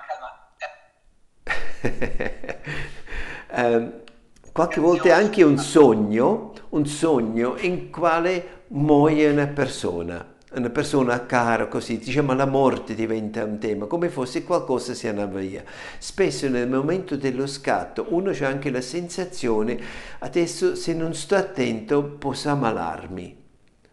eh, 3.49 4.03
qualche 4.51 4.79
volta 4.79 5.09
è 5.09 5.11
anche 5.11 5.43
un 5.43 5.57
sogno, 5.57 6.53
un 6.69 6.85
sogno 6.85 7.57
in 7.57 7.89
quale 7.91 8.63
muoie 8.67 9.29
una 9.29 9.47
persona, 9.47 10.35
una 10.53 10.69
persona 10.69 11.25
cara 11.25 11.67
così, 11.67 11.97
diciamo 11.97 12.33
la 12.33 12.45
morte 12.45 12.95
diventa 12.95 13.43
un 13.43 13.59
tema, 13.59 13.85
come 13.85 14.09
fosse 14.09 14.43
qualcosa 14.43 14.93
si 14.93 15.07
andava 15.07 15.39
via. 15.39 15.63
Spesso 15.97 16.49
nel 16.49 16.67
momento 16.67 17.15
dello 17.15 17.47
scatto 17.47 18.07
uno 18.09 18.31
c'è 18.31 18.45
anche 18.45 18.71
la 18.71 18.81
sensazione, 18.81 19.79
adesso 20.19 20.75
se 20.75 20.93
non 20.93 21.13
sto 21.13 21.35
attento 21.35 22.03
posso 22.03 22.49
ammalarmi. 22.49 23.45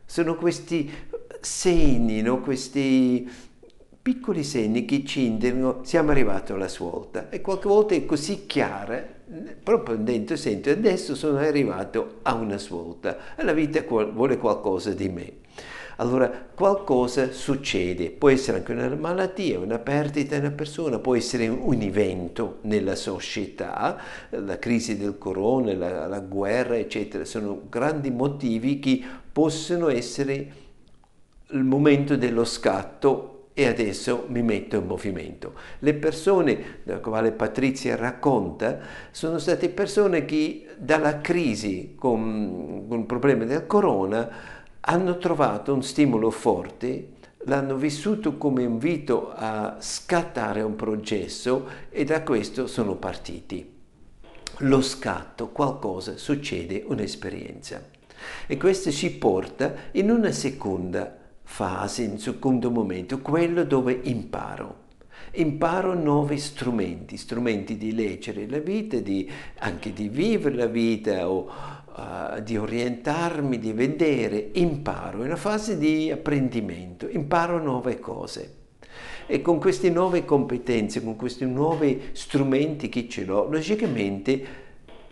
Sono 0.07 0.37
questi 0.37 1.09
segni, 1.45 2.23
no? 2.23 2.41
questi 2.41 3.29
piccoli 4.01 4.45
segni 4.45 4.85
che 4.85 5.05
ci 5.05 5.25
indicano 5.25 5.81
siamo 5.83 6.11
arrivati 6.11 6.53
alla 6.53 6.69
svolta 6.69 7.31
e 7.31 7.41
qualche 7.41 7.69
volta 7.69 7.95
è 7.95 8.05
così 8.05 8.45
chiara 8.45 9.03
proprio 9.63 9.97
dentro 9.97 10.37
sento 10.37 10.71
adesso 10.71 11.15
sono 11.15 11.39
arrivato 11.39 12.17
a 12.23 12.35
una 12.35 12.59
svolta 12.59 13.35
e 13.37 13.43
la 13.43 13.53
vita 13.53 13.83
vuole 13.83 14.37
qualcosa 14.37 14.91
di 14.93 15.09
me. 15.09 15.33
Allora 15.99 16.29
qualcosa 16.29 17.31
succede. 17.31 18.11
Può 18.11 18.29
essere 18.29 18.59
anche 18.59 18.73
una 18.73 18.93
malattia 18.97 19.61
una 19.61 19.79
perdita 19.79 20.35
di 20.35 20.45
una 20.45 20.55
persona 20.55 20.99
può 20.99 21.15
essere 21.15 21.47
un 21.47 21.81
evento 21.81 22.59
nella 22.63 22.97
società 22.97 23.97
la 24.31 24.59
crisi 24.59 24.99
del 24.99 25.17
corona 25.19 25.73
la, 25.73 26.07
la 26.07 26.21
guerra 26.21 26.77
eccetera. 26.77 27.25
Sono 27.25 27.63
grandi 27.71 28.11
motivi 28.11 28.81
che 28.81 29.01
possono 29.33 29.89
essere 29.89 30.64
il 31.55 31.65
momento 31.65 32.17
dello 32.17 32.45
scatto 32.45 33.31
e 33.55 33.67
adesso 33.67 34.27
mi 34.29 34.43
metto 34.43 34.77
in 34.77 34.87
movimento. 34.87 35.55
Le 35.79 35.95
persone, 35.95 36.81
da 36.83 36.99
quale 36.99 37.31
Patrizia 37.31 37.95
racconta, 37.95 38.81
sono 39.13 39.39
state 39.39 39.69
persone 39.69 40.25
che 40.25 40.67
dalla 40.77 41.21
crisi 41.21 41.95
con, 41.97 42.87
con 42.89 42.99
il 42.99 43.07
problema 43.07 43.45
del 43.45 43.67
corona 43.67 44.29
hanno 44.81 45.17
trovato 45.19 45.73
un 45.73 45.85
stimolo 45.85 46.31
forte, 46.31 47.11
l'hanno 47.45 47.77
vissuto 47.77 48.37
come 48.37 48.65
invito 48.65 49.33
a 49.33 49.77
scattare 49.79 50.61
un 50.61 50.75
processo 50.75 51.69
e 51.91 52.05
da 52.05 52.23
questo 52.23 52.67
sono 52.67 52.97
partiti. 52.97 53.73
Lo 54.59 54.83
scatto, 54.83 55.51
qualcosa 55.51 56.17
succede, 56.17 56.83
un'esperienza. 56.87 57.83
E 58.47 58.57
questo 58.57 58.91
ci 58.91 59.13
porta 59.13 59.75
in 59.93 60.11
una 60.11 60.33
seconda 60.33 61.23
fase, 61.45 62.03
in 62.03 62.19
secondo 62.19 62.71
momento, 62.71 63.21
quello 63.21 63.65
dove 63.65 64.01
imparo. 64.03 64.83
Imparo 65.37 65.95
nuovi 65.95 66.39
strumenti, 66.39 67.17
strumenti 67.17 67.77
di 67.77 67.95
leggere 67.95 68.49
la 68.49 68.59
vita, 68.59 68.99
di, 68.99 69.31
anche 69.59 69.93
di 69.93 70.09
vivere 70.09 70.55
la 70.55 70.67
vita 70.67 71.29
o 71.29 71.51
uh, 71.97 72.41
di 72.41 72.57
orientarmi, 72.57 73.59
di 73.59 73.73
vedere. 73.73 74.51
Imparo, 74.55 75.23
è 75.23 75.25
una 75.25 75.37
fase 75.37 75.79
di 75.79 76.11
apprendimento, 76.11 77.09
imparo 77.09 77.63
nuove 77.63 77.99
cose. 77.99 78.57
E 79.27 79.41
con 79.41 79.59
queste 79.59 79.91
nuove 79.91 80.25
competenze, 80.25 81.03
con 81.03 81.17
questi 81.17 81.47
nuovi 81.47 82.01
strumenti 82.13 82.89
che 82.89 83.09
ce 83.09 83.25
l'ho, 83.25 83.49
logicamente 83.51 84.63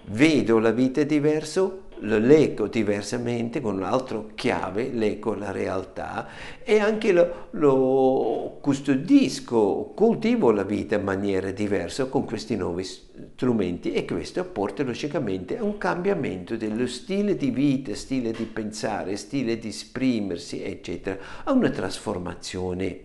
vedo 0.06 0.58
la 0.58 0.70
vita 0.70 1.02
diverso, 1.02 1.81
lo 2.02 2.18
leggo 2.18 2.66
diversamente 2.66 3.60
con 3.60 3.76
un'altra 3.76 4.24
chiave, 4.34 4.90
leggo 4.90 5.34
la 5.34 5.50
realtà 5.50 6.28
e 6.62 6.78
anche 6.78 7.12
lo, 7.12 7.48
lo, 7.50 8.58
custodisco, 8.60 9.92
coltivo 9.94 10.50
la 10.50 10.64
vita 10.64 10.96
in 10.96 11.04
maniera 11.04 11.50
diversa 11.50 12.06
con 12.06 12.24
questi 12.24 12.56
nuovi 12.56 12.84
strumenti 12.84 13.92
e 13.92 14.04
questo 14.04 14.44
porta 14.44 14.82
logicamente 14.82 15.58
a 15.58 15.64
un 15.64 15.78
cambiamento 15.78 16.56
dello 16.56 16.86
stile 16.86 17.36
di 17.36 17.50
vita, 17.50 17.94
stile 17.94 18.32
di 18.32 18.44
pensare, 18.44 19.16
stile 19.16 19.58
di 19.58 19.68
esprimersi, 19.68 20.62
eccetera, 20.62 21.18
a 21.44 21.52
una 21.52 21.70
trasformazione. 21.70 23.00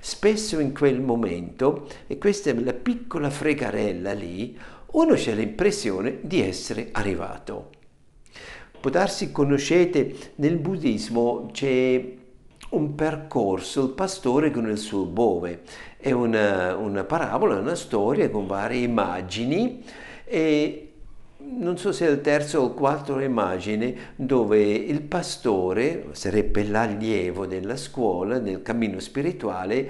Spesso 0.00 0.58
in 0.58 0.74
quel 0.74 1.00
momento, 1.00 1.88
e 2.06 2.18
questa 2.18 2.50
è 2.50 2.54
la 2.54 2.72
piccola 2.72 3.30
fregarella 3.30 4.12
lì, 4.12 4.58
uno 4.92 5.14
c'è 5.14 5.34
l'impressione 5.34 6.18
di 6.22 6.42
essere 6.42 6.88
arrivato. 6.92 7.80
Può 8.82 8.90
darsi 8.90 9.30
conoscete, 9.30 10.12
nel 10.34 10.56
buddismo 10.56 11.50
c'è 11.52 12.14
un 12.70 12.94
percorso, 12.96 13.84
il 13.84 13.90
pastore 13.90 14.50
con 14.50 14.68
il 14.68 14.76
suo 14.76 15.04
bove. 15.04 15.60
È 15.96 16.10
una, 16.10 16.74
una 16.74 17.04
parabola, 17.04 17.60
una 17.60 17.76
storia 17.76 18.28
con 18.28 18.48
varie 18.48 18.82
immagini 18.82 19.84
e 20.24 20.94
non 21.38 21.78
so 21.78 21.92
se 21.92 22.08
è 22.08 22.10
il 22.10 22.22
terzo 22.22 22.58
o 22.58 22.66
il 22.66 22.74
quarto 22.74 23.20
immagine 23.20 24.14
dove 24.16 24.60
il 24.60 25.02
pastore, 25.02 26.06
sarebbe 26.10 26.64
l'allievo 26.64 27.46
della 27.46 27.76
scuola, 27.76 28.40
nel 28.40 28.62
cammino 28.62 28.98
spirituale, 28.98 29.88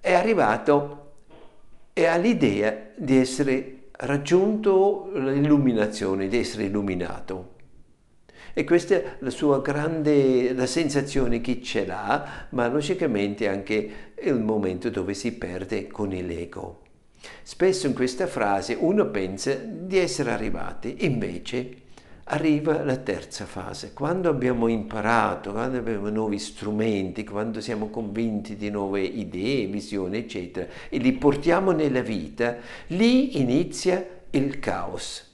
è 0.00 0.14
arrivato 0.14 1.10
e 1.92 2.06
ha 2.06 2.16
l'idea 2.16 2.92
di 2.96 3.14
essere 3.14 3.88
raggiunto 3.90 5.10
l'illuminazione, 5.12 6.28
di 6.28 6.38
essere 6.38 6.64
illuminato. 6.64 7.51
E 8.54 8.64
questa 8.64 8.94
è 8.96 9.16
la 9.20 9.30
sua 9.30 9.62
grande 9.62 10.52
la 10.52 10.66
sensazione 10.66 11.40
che 11.40 11.62
ce 11.62 11.86
l'ha, 11.86 12.46
ma 12.50 12.68
logicamente 12.68 13.48
anche 13.48 13.90
il 14.22 14.38
momento 14.38 14.90
dove 14.90 15.14
si 15.14 15.32
perde 15.32 15.86
con 15.86 16.08
l'ego. 16.08 16.80
Spesso 17.42 17.86
in 17.86 17.94
questa 17.94 18.26
frase 18.26 18.76
uno 18.78 19.06
pensa 19.06 19.54
di 19.54 19.96
essere 19.96 20.32
arrivati, 20.32 21.06
invece 21.06 21.80
arriva 22.24 22.84
la 22.84 22.96
terza 22.96 23.46
fase. 23.46 23.92
Quando 23.94 24.28
abbiamo 24.28 24.68
imparato, 24.68 25.52
quando 25.52 25.78
abbiamo 25.78 26.10
nuovi 26.10 26.38
strumenti, 26.38 27.24
quando 27.24 27.60
siamo 27.60 27.88
convinti 27.88 28.56
di 28.56 28.70
nuove 28.70 29.00
idee, 29.00 29.66
visioni, 29.66 30.18
eccetera, 30.18 30.66
e 30.90 30.98
li 30.98 31.12
portiamo 31.12 31.72
nella 31.72 32.02
vita, 32.02 32.56
lì 32.88 33.40
inizia 33.40 34.06
il 34.30 34.58
caos 34.58 35.30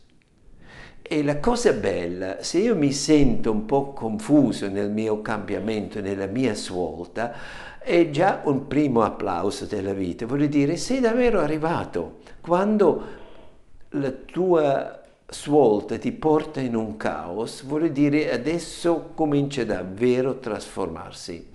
e 1.08 1.22
la 1.22 1.40
cosa 1.40 1.72
bella, 1.72 2.42
se 2.42 2.58
io 2.58 2.76
mi 2.76 2.92
sento 2.92 3.50
un 3.50 3.64
po' 3.64 3.94
confuso 3.94 4.68
nel 4.68 4.90
mio 4.90 5.22
cambiamento, 5.22 6.02
nella 6.02 6.26
mia 6.26 6.54
svolta, 6.54 7.32
è 7.78 8.10
già 8.10 8.42
un 8.44 8.66
primo 8.66 9.00
applauso 9.00 9.64
della 9.64 9.94
vita. 9.94 10.26
Vuol 10.26 10.48
dire, 10.48 10.76
sei 10.76 11.00
davvero 11.00 11.40
arrivato. 11.40 12.18
Quando 12.42 13.02
la 13.90 14.10
tua 14.10 15.00
svolta 15.26 15.96
ti 15.96 16.12
porta 16.12 16.60
in 16.60 16.76
un 16.76 16.98
caos, 16.98 17.64
vuol 17.64 17.90
dire 17.90 18.30
adesso 18.30 19.12
comincia 19.14 19.64
davvero 19.64 20.30
a 20.30 20.34
trasformarsi. 20.34 21.48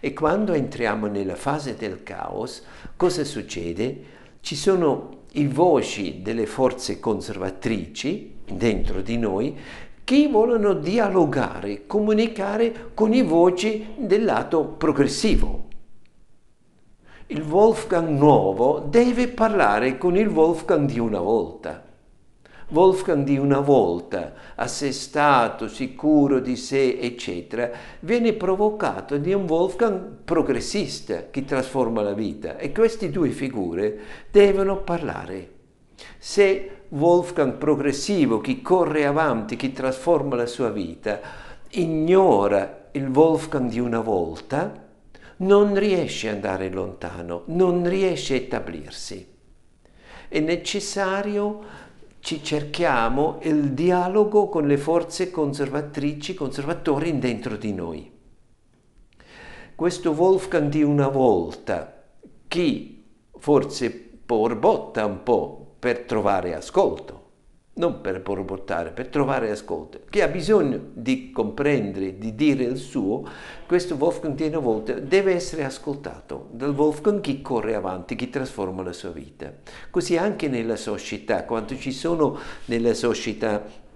E 0.00 0.12
quando 0.12 0.52
entriamo 0.52 1.06
nella 1.06 1.34
fase 1.34 1.76
del 1.76 2.02
caos, 2.02 2.62
cosa 2.94 3.24
succede? 3.24 4.02
Ci 4.40 4.54
sono 4.54 5.22
i 5.32 5.46
voci 5.46 6.20
delle 6.20 6.44
forze 6.44 7.00
conservatrici 7.00 8.36
dentro 8.50 9.00
di 9.00 9.16
noi 9.16 9.56
che 10.04 10.26
vogliono 10.28 10.72
dialogare, 10.72 11.86
comunicare 11.86 12.92
con 12.94 13.12
i 13.12 13.22
voci 13.22 13.88
del 13.98 14.24
lato 14.24 14.64
progressivo. 14.64 15.66
Il 17.26 17.42
Wolfgang 17.42 18.08
nuovo 18.08 18.78
deve 18.78 19.28
parlare 19.28 19.98
con 19.98 20.16
il 20.16 20.28
Wolfgang 20.28 20.88
di 20.88 20.98
una 20.98 21.20
volta. 21.20 21.84
Wolfgang 22.70 23.24
di 23.24 23.36
una 23.36 23.60
volta, 23.60 24.32
assestato, 24.54 25.68
sicuro 25.68 26.38
di 26.38 26.56
sé, 26.56 26.98
eccetera, 26.98 27.70
viene 28.00 28.32
provocato 28.32 29.18
di 29.18 29.34
un 29.34 29.46
Wolfgang 29.46 30.22
progressista 30.24 31.28
che 31.30 31.44
trasforma 31.44 32.00
la 32.00 32.14
vita 32.14 32.56
e 32.56 32.72
queste 32.72 33.10
due 33.10 33.28
figure 33.28 33.98
devono 34.30 34.78
parlare. 34.78 35.50
Se 36.18 36.77
Wolfgang 36.90 37.54
progressivo, 37.54 38.40
chi 38.40 38.62
corre 38.62 39.04
avanti, 39.04 39.56
chi 39.56 39.72
trasforma 39.72 40.36
la 40.36 40.46
sua 40.46 40.70
vita, 40.70 41.20
ignora 41.70 42.88
il 42.92 43.08
Wolfgang 43.08 43.68
di 43.68 43.78
una 43.78 44.00
volta, 44.00 44.86
non 45.38 45.78
riesce 45.78 46.28
ad 46.28 46.36
andare 46.36 46.70
lontano, 46.70 47.42
non 47.46 47.86
riesce 47.86 48.36
a 48.36 48.46
stabilirsi. 48.46 49.26
È 50.28 50.40
necessario 50.40 51.86
ci 52.20 52.42
cerchiamo 52.42 53.38
il 53.42 53.72
dialogo 53.72 54.48
con 54.48 54.66
le 54.66 54.76
forze 54.76 55.30
conservatrici, 55.30 56.34
conservatori 56.34 57.18
dentro 57.18 57.56
di 57.56 57.72
noi. 57.72 58.10
Questo 59.74 60.10
Wolfgang 60.10 60.68
di 60.68 60.82
una 60.82 61.08
volta, 61.08 62.04
chi 62.48 63.04
forse 63.38 63.90
porbotta 63.90 65.06
un 65.06 65.22
po' 65.22 65.67
per 65.78 66.00
trovare 66.00 66.54
ascolto, 66.54 67.26
non 67.74 68.00
per 68.00 68.20
borbottare, 68.20 68.90
per 68.90 69.06
trovare 69.08 69.50
ascolto. 69.50 70.00
Chi 70.10 70.20
ha 70.20 70.28
bisogno 70.28 70.80
di 70.92 71.30
comprendere, 71.30 72.18
di 72.18 72.34
dire 72.34 72.64
il 72.64 72.76
suo, 72.76 73.24
questo 73.66 73.94
Wolfgang 73.94 74.34
di 74.34 74.46
una 74.46 74.58
volta 74.58 74.94
deve 74.94 75.34
essere 75.34 75.64
ascoltato 75.64 76.48
dal 76.50 76.74
Wolfgang 76.74 77.20
chi 77.20 77.40
corre 77.40 77.74
avanti, 77.74 78.16
chi 78.16 78.28
trasforma 78.30 78.82
la 78.82 78.92
sua 78.92 79.10
vita. 79.10 79.52
Così 79.90 80.16
anche 80.16 80.48
nella 80.48 80.76
società, 80.76 81.44
quando 81.44 81.76
ci 81.76 81.92
sono 81.92 82.36
nella 82.64 82.94
società 82.94 83.86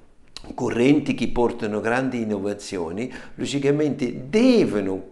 correnti 0.54 1.14
che 1.14 1.28
portano 1.28 1.80
grandi 1.80 2.22
innovazioni, 2.22 3.12
logicamente 3.36 4.28
devono 4.28 5.10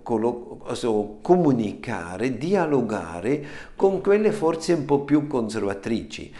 comunicare, 1.23 2.37
dialogare 2.37 3.47
con 3.77 4.01
quelle 4.01 4.33
forze 4.33 4.73
un 4.73 4.85
po' 4.85 5.01
più 5.01 5.27
conservatrici 5.29 6.33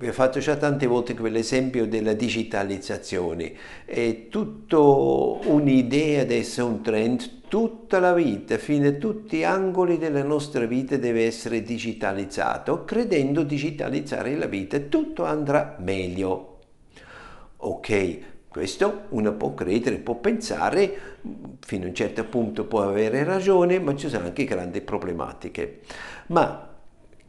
vi 0.00 0.08
ho 0.08 0.12
fatto 0.14 0.38
già 0.38 0.56
tante 0.56 0.86
volte 0.86 1.12
quell'esempio 1.12 1.86
della 1.86 2.14
digitalizzazione. 2.14 3.52
È 3.84 4.28
tutto 4.30 5.40
un'idea 5.44 6.22
adesso, 6.22 6.64
un 6.64 6.80
trend, 6.80 7.48
tutta 7.48 7.98
la 7.98 8.14
vita, 8.14 8.56
fino 8.56 8.88
a 8.88 8.92
tutti 8.92 9.36
gli 9.36 9.44
angoli 9.44 9.98
della 9.98 10.22
nostra 10.22 10.64
vita 10.64 10.96
deve 10.96 11.26
essere 11.26 11.62
digitalizzato. 11.62 12.86
Credendo 12.86 13.42
digitalizzare 13.42 14.36
la 14.36 14.46
vita 14.46 14.78
tutto 14.78 15.24
andrà 15.26 15.76
meglio. 15.80 16.60
Ok, 17.58 18.18
questo 18.48 19.02
uno 19.10 19.34
può 19.34 19.52
credere, 19.52 19.98
può 19.98 20.14
pensare, 20.14 20.98
fino 21.60 21.84
a 21.84 21.88
un 21.88 21.94
certo 21.94 22.24
punto 22.24 22.64
può 22.64 22.80
avere 22.80 23.22
ragione, 23.22 23.78
ma 23.78 23.94
ci 23.94 24.08
sono 24.08 24.24
anche 24.24 24.44
grandi 24.44 24.80
problematiche. 24.80 25.80
Ma 26.28 26.70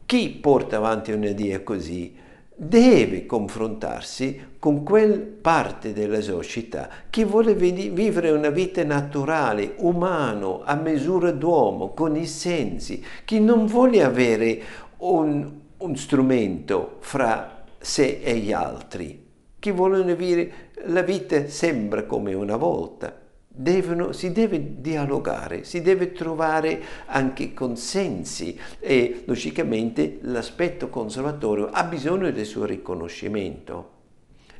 chi 0.06 0.30
porta 0.30 0.78
avanti 0.78 1.12
un'idea 1.12 1.60
così 1.60 2.20
deve 2.54 3.26
confrontarsi 3.26 4.50
con 4.58 4.82
quel 4.82 5.18
parte 5.20 5.92
della 5.92 6.20
società 6.20 6.88
che 7.10 7.24
vuole 7.24 7.54
vivere 7.54 8.30
una 8.30 8.50
vita 8.50 8.84
naturale, 8.84 9.74
umano, 9.78 10.62
a 10.64 10.74
misura 10.74 11.30
d'uomo, 11.30 11.92
con 11.92 12.16
i 12.16 12.26
sensi, 12.26 13.04
che 13.24 13.40
non 13.40 13.66
vuole 13.66 14.02
avere 14.02 14.62
un, 14.98 15.50
un 15.78 15.96
strumento 15.96 16.98
fra 17.00 17.64
sé 17.78 18.20
e 18.22 18.36
gli 18.36 18.52
altri, 18.52 19.26
che 19.58 19.72
vuole 19.72 20.14
vivere 20.14 20.70
la 20.86 21.02
vita 21.02 21.48
sembra 21.48 22.04
come 22.04 22.34
una 22.34 22.56
volta 22.56 23.21
Devono, 23.54 24.12
si 24.12 24.32
deve 24.32 24.80
dialogare, 24.80 25.64
si 25.64 25.82
deve 25.82 26.12
trovare 26.12 26.82
anche 27.04 27.52
consensi 27.52 28.58
e 28.80 29.24
logicamente 29.26 30.20
l'aspetto 30.22 30.88
conservatorio 30.88 31.68
ha 31.68 31.84
bisogno 31.84 32.30
del 32.30 32.46
suo 32.46 32.64
riconoscimento. 32.64 33.90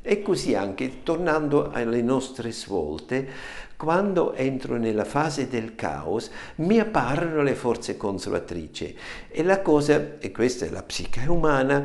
E 0.03 0.21
così 0.21 0.53
anche, 0.53 1.01
tornando 1.01 1.71
alle 1.71 2.03
nostre 2.03 2.51
svolte, 2.51 3.27
quando 3.77 4.33
entro 4.33 4.77
nella 4.77 5.05
fase 5.05 5.47
del 5.47 5.73
caos 5.73 6.29
mi 6.57 6.77
apparono 6.77 7.41
le 7.41 7.55
forze 7.55 7.97
conservatrici 7.97 8.95
e 9.27 9.43
la 9.43 9.61
cosa, 9.61 10.19
e 10.19 10.31
questa 10.31 10.65
è 10.65 10.69
la 10.69 10.83
psiche 10.83 11.25
umana, 11.27 11.83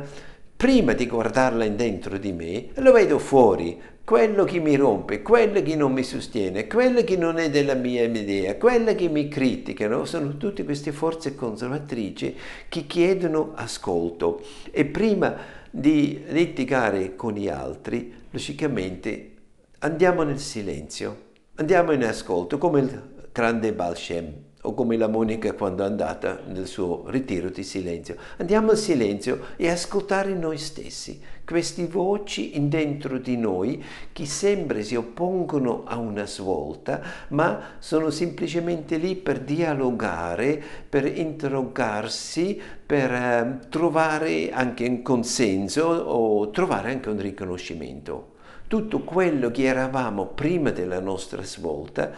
prima 0.55 0.93
di 0.93 1.07
guardarla 1.07 1.65
dentro 1.69 2.17
di 2.17 2.33
me, 2.33 2.67
lo 2.75 2.91
vedo 2.91 3.17
fuori, 3.17 3.81
quello 4.09 4.43
che 4.43 4.57
mi 4.57 4.75
rompe, 4.75 5.21
quello 5.21 5.61
che 5.61 5.75
non 5.75 5.91
mi 5.91 6.01
sostiene, 6.01 6.65
quello 6.65 7.03
che 7.03 7.15
non 7.15 7.37
è 7.37 7.51
della 7.51 7.75
mia 7.75 8.05
idea, 8.05 8.55
quello 8.55 8.95
che 8.95 9.07
mi 9.07 9.27
criticano, 9.27 10.03
sono 10.03 10.35
tutte 10.35 10.63
queste 10.63 10.91
forze 10.91 11.35
conservatrici 11.35 12.35
che 12.69 12.87
chiedono 12.87 13.51
ascolto. 13.53 14.41
E 14.71 14.85
prima 14.85 15.35
di 15.69 16.23
litigare 16.29 17.15
con 17.15 17.33
gli 17.33 17.49
altri, 17.49 18.11
logicamente 18.31 19.33
andiamo 19.77 20.23
nel 20.23 20.39
silenzio, 20.39 21.25
andiamo 21.57 21.91
in 21.91 22.03
ascolto, 22.03 22.57
come 22.57 22.79
il 22.79 23.09
grande 23.31 23.73
Balshem 23.73 24.48
o 24.69 24.73
come 24.73 24.97
la 24.97 25.07
Monica 25.07 25.53
quando 25.53 25.83
è 25.83 25.87
andata 25.87 26.39
nel 26.47 26.67
suo 26.67 27.03
ritiro 27.07 27.49
di 27.49 27.63
silenzio. 27.63 28.15
Andiamo 28.37 28.71
al 28.71 28.77
silenzio 28.77 29.39
e 29.55 29.69
ascoltare 29.69 30.33
noi 30.33 30.57
stessi, 30.57 31.19
queste 31.43 31.87
voci 31.87 32.51
dentro 32.67 33.17
di 33.17 33.35
noi 33.35 33.83
che 34.11 34.25
sembra 34.25 34.81
si 34.81 34.95
oppongono 34.95 35.83
a 35.85 35.97
una 35.97 36.25
svolta, 36.27 37.01
ma 37.29 37.77
sono 37.79 38.11
semplicemente 38.11 38.97
lì 38.97 39.15
per 39.15 39.39
dialogare, 39.39 40.61
per 40.87 41.05
interrogarsi, 41.05 42.59
per 42.85 43.11
eh, 43.11 43.59
trovare 43.69 44.51
anche 44.51 44.87
un 44.87 45.01
consenso 45.01 45.85
o 45.85 46.49
trovare 46.51 46.91
anche 46.91 47.09
un 47.09 47.19
riconoscimento. 47.19 48.37
Tutto 48.67 48.99
quello 48.99 49.49
che 49.49 49.63
eravamo 49.63 50.27
prima 50.27 50.69
della 50.69 50.99
nostra 50.99 51.41
svolta 51.41 52.11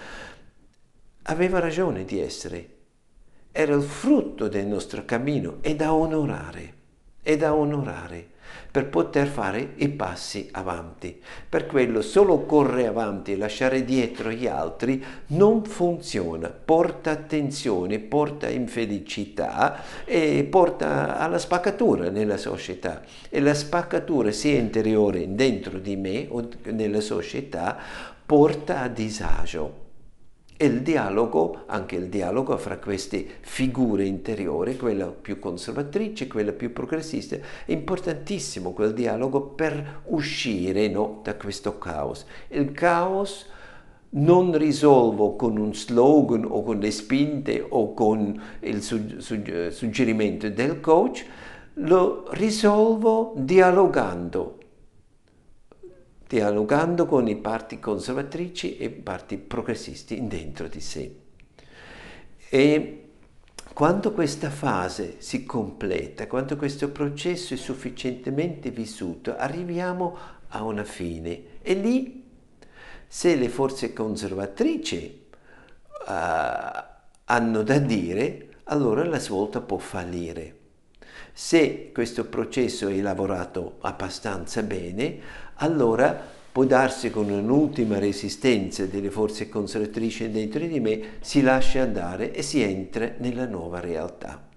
aveva 1.24 1.60
ragione 1.60 2.06
di 2.06 2.20
essere. 2.20 2.70
Era 3.52 3.76
il 3.76 3.84
frutto 3.84 4.48
del 4.48 4.66
nostro 4.66 5.04
cammino 5.06 5.58
e 5.62 5.76
da 5.76 5.94
onorare, 5.94 6.74
è 7.22 7.36
da 7.36 7.54
onorare 7.54 8.30
per 8.72 8.88
poter 8.88 9.28
fare 9.28 9.74
i 9.76 9.90
passi 9.90 10.50
avanti. 10.52 11.22
Per 11.48 11.66
quello 11.66 12.02
solo 12.02 12.46
correre 12.46 12.88
avanti 12.88 13.34
e 13.34 13.38
lasciare 13.38 13.84
dietro 13.84 14.32
gli 14.32 14.48
altri 14.48 15.04
non 15.28 15.64
funziona, 15.66 16.50
porta 16.50 17.12
attenzione, 17.12 18.00
porta 18.00 18.50
infelicità 18.50 19.84
e 20.06 20.48
porta 20.50 21.18
alla 21.18 21.38
spaccatura 21.38 22.10
nella 22.10 22.38
società. 22.38 23.02
E 23.30 23.40
la 23.42 23.54
spaccatura 23.54 24.32
sia 24.32 24.58
interiore 24.58 25.34
dentro 25.36 25.78
di 25.78 25.96
me 25.98 26.28
o 26.30 26.48
nella 26.64 27.02
società 27.02 27.78
porta 28.26 28.82
a 28.82 28.88
disagio 28.88 29.90
e 30.62 30.66
il 30.68 30.84
dialogo, 30.84 31.64
anche 31.66 31.96
il 31.96 32.08
dialogo 32.08 32.56
fra 32.56 32.78
queste 32.78 33.26
figure 33.40 34.06
interiori, 34.06 34.78
quella 34.78 35.08
più 35.08 35.40
conservatrice, 35.40 36.28
quella 36.28 36.52
più 36.52 36.72
progressista, 36.72 37.36
è 37.66 37.72
importantissimo 37.72 38.72
quel 38.72 38.94
dialogo 38.94 39.42
per 39.42 40.02
uscire 40.10 40.88
no, 40.88 41.22
da 41.24 41.34
questo 41.34 41.80
caos. 41.80 42.28
Il 42.50 42.74
caos 42.74 43.50
non 44.10 44.56
risolvo 44.56 45.36
con 45.36 45.58
un 45.58 45.74
slogan 45.74 46.46
o 46.48 46.62
con 46.62 46.78
le 46.78 46.92
spinte 46.92 47.66
o 47.68 47.96
con 47.96 48.40
il 48.60 48.84
suggerimento 48.84 50.48
del 50.48 50.80
coach, 50.80 51.26
lo 51.74 52.28
risolvo 52.34 53.34
dialogando 53.36 54.61
dialogando 56.32 57.08
con 57.08 57.28
i 57.28 57.36
parti 57.36 57.78
conservatrici 57.78 58.78
e 58.78 58.86
i 58.86 58.90
parti 58.90 59.36
progressisti 59.36 60.26
dentro 60.28 60.70
di 60.70 60.80
sé. 60.80 61.14
E 62.48 63.10
quando 63.74 64.14
questa 64.14 64.50
fase 64.50 65.16
si 65.18 65.44
completa, 65.44 66.28
quando 66.28 66.56
questo 66.56 66.90
processo 66.90 67.54
è 67.54 67.58
sufficientemente 67.58 68.70
vissuto, 68.72 69.36
arriviamo 69.36 70.18
a 70.48 70.64
una 70.64 70.86
fine. 70.86 71.60
E 71.62 71.74
lì, 71.74 72.24
se 73.06 73.36
le 73.36 73.50
forze 73.50 73.92
conservatrici 73.92 75.26
uh, 76.08 76.84
hanno 77.26 77.62
da 77.62 77.78
dire, 77.78 78.48
allora 78.66 79.04
la 79.04 79.20
svolta 79.20 79.60
può 79.60 79.80
fallire. 79.80 80.60
Se 81.34 81.92
questo 81.92 82.26
processo 82.26 82.88
è 82.88 83.02
lavorato 83.02 83.80
abbastanza 83.82 84.64
bene, 84.64 85.41
allora 85.62 86.30
può 86.52 86.66
darsi 86.66 87.10
con 87.10 87.30
un'ultima 87.30 87.98
resistenza 87.98 88.86
delle 88.86 89.10
forze 89.10 89.48
conservatrici 89.48 90.30
dentro 90.30 90.60
di 90.66 90.80
me, 90.80 91.02
si 91.22 91.42
lascia 91.42 91.82
andare 91.82 92.34
e 92.34 92.42
si 92.42 92.62
entra 92.62 93.14
nella 93.18 93.46
nuova 93.46 93.80
realtà. 93.80 94.50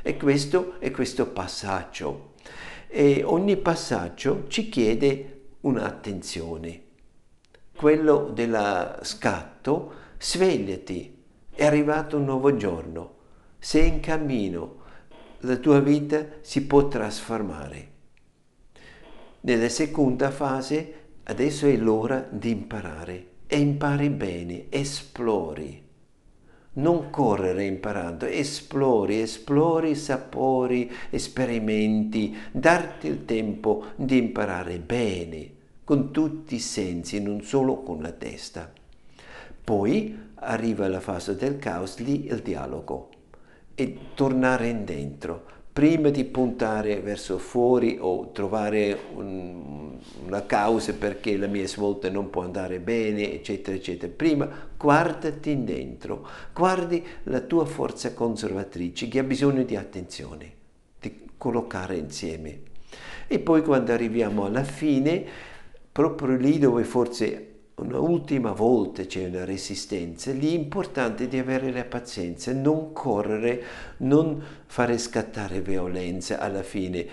E 0.00 0.16
questo 0.16 0.78
è 0.78 0.90
questo 0.90 1.26
passaggio. 1.26 2.30
e 2.94 3.22
ogni 3.24 3.56
passaggio 3.56 4.44
ci 4.48 4.68
chiede 4.68 5.46
un'attenzione. 5.60 6.82
Quello 7.74 8.30
dello 8.34 8.98
scatto, 9.00 9.92
svegliati, 10.18 11.16
è 11.54 11.64
arrivato 11.64 12.18
un 12.18 12.24
nuovo 12.26 12.54
giorno, 12.54 13.14
sei 13.58 13.88
in 13.88 14.00
cammino, 14.00 14.76
la 15.38 15.56
tua 15.56 15.80
vita 15.80 16.26
si 16.42 16.66
può 16.66 16.86
trasformare. 16.86 17.91
Nella 19.44 19.68
seconda 19.68 20.30
fase, 20.30 20.94
adesso 21.24 21.66
è 21.66 21.76
l'ora 21.76 22.24
di 22.30 22.50
imparare 22.50 23.26
e 23.48 23.58
impari 23.58 24.08
bene, 24.08 24.66
esplori. 24.68 25.82
Non 26.74 27.10
correre 27.10 27.64
imparando, 27.64 28.24
esplori, 28.24 29.20
esplori 29.20 29.96
sapori, 29.96 30.88
esperimenti, 31.10 32.36
darti 32.52 33.08
il 33.08 33.24
tempo 33.24 33.86
di 33.96 34.16
imparare 34.16 34.78
bene, 34.78 35.50
con 35.82 36.12
tutti 36.12 36.54
i 36.54 36.60
sensi, 36.60 37.20
non 37.20 37.42
solo 37.42 37.82
con 37.82 38.00
la 38.00 38.12
testa. 38.12 38.72
Poi 39.64 40.18
arriva 40.36 40.86
la 40.86 41.00
fase 41.00 41.34
del 41.34 41.58
caos, 41.58 41.98
lì 41.98 42.26
il 42.26 42.42
dialogo 42.42 43.08
e 43.74 43.98
tornare 44.14 44.68
in 44.68 44.84
dentro, 44.84 45.46
prima 45.72 46.10
di 46.10 46.24
puntare 46.24 47.00
verso 47.00 47.38
fuori 47.38 47.96
o 47.98 48.30
trovare 48.30 48.98
un, 49.14 49.96
una 50.26 50.44
causa 50.44 50.92
perché 50.92 51.36
la 51.38 51.46
mia 51.46 51.66
svolta 51.66 52.10
non 52.10 52.28
può 52.28 52.42
andare 52.42 52.78
bene, 52.78 53.32
eccetera, 53.32 53.76
eccetera. 53.76 54.12
Prima 54.14 54.48
guardati 54.76 55.64
dentro, 55.64 56.26
guardi 56.52 57.02
la 57.24 57.40
tua 57.40 57.64
forza 57.64 58.12
conservatrice 58.12 59.08
che 59.08 59.18
ha 59.18 59.24
bisogno 59.24 59.62
di 59.62 59.74
attenzione, 59.74 60.52
di 61.00 61.30
collocare 61.38 61.96
insieme. 61.96 62.60
E 63.26 63.38
poi 63.38 63.62
quando 63.62 63.92
arriviamo 63.92 64.44
alla 64.44 64.64
fine, 64.64 65.24
proprio 65.90 66.36
lì 66.36 66.58
dove 66.58 66.84
forse 66.84 67.51
una 67.76 67.98
ultima 67.98 68.52
volta 68.52 69.04
c'è 69.04 69.26
una 69.26 69.44
resistenza, 69.44 70.30
lì 70.32 70.54
è 70.54 70.58
importante 70.58 71.26
di 71.26 71.38
avere 71.38 71.72
la 71.72 71.84
pazienza, 71.84 72.52
non 72.52 72.92
correre, 72.92 73.62
non 73.98 74.42
fare 74.66 74.98
scattare 74.98 75.60
violenza 75.60 76.38
alla 76.38 76.62
fine. 76.62 77.06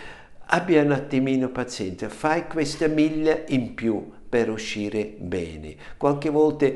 Abbia 0.51 0.81
un 0.81 0.91
attimino 0.91 1.49
pazienza, 1.49 2.09
fai 2.09 2.47
questa 2.47 2.87
miglia 2.87 3.43
in 3.47 3.73
più 3.73 4.11
per 4.27 4.49
uscire 4.49 5.15
bene. 5.17 5.75
Qualche 5.97 6.29
volta 6.29 6.67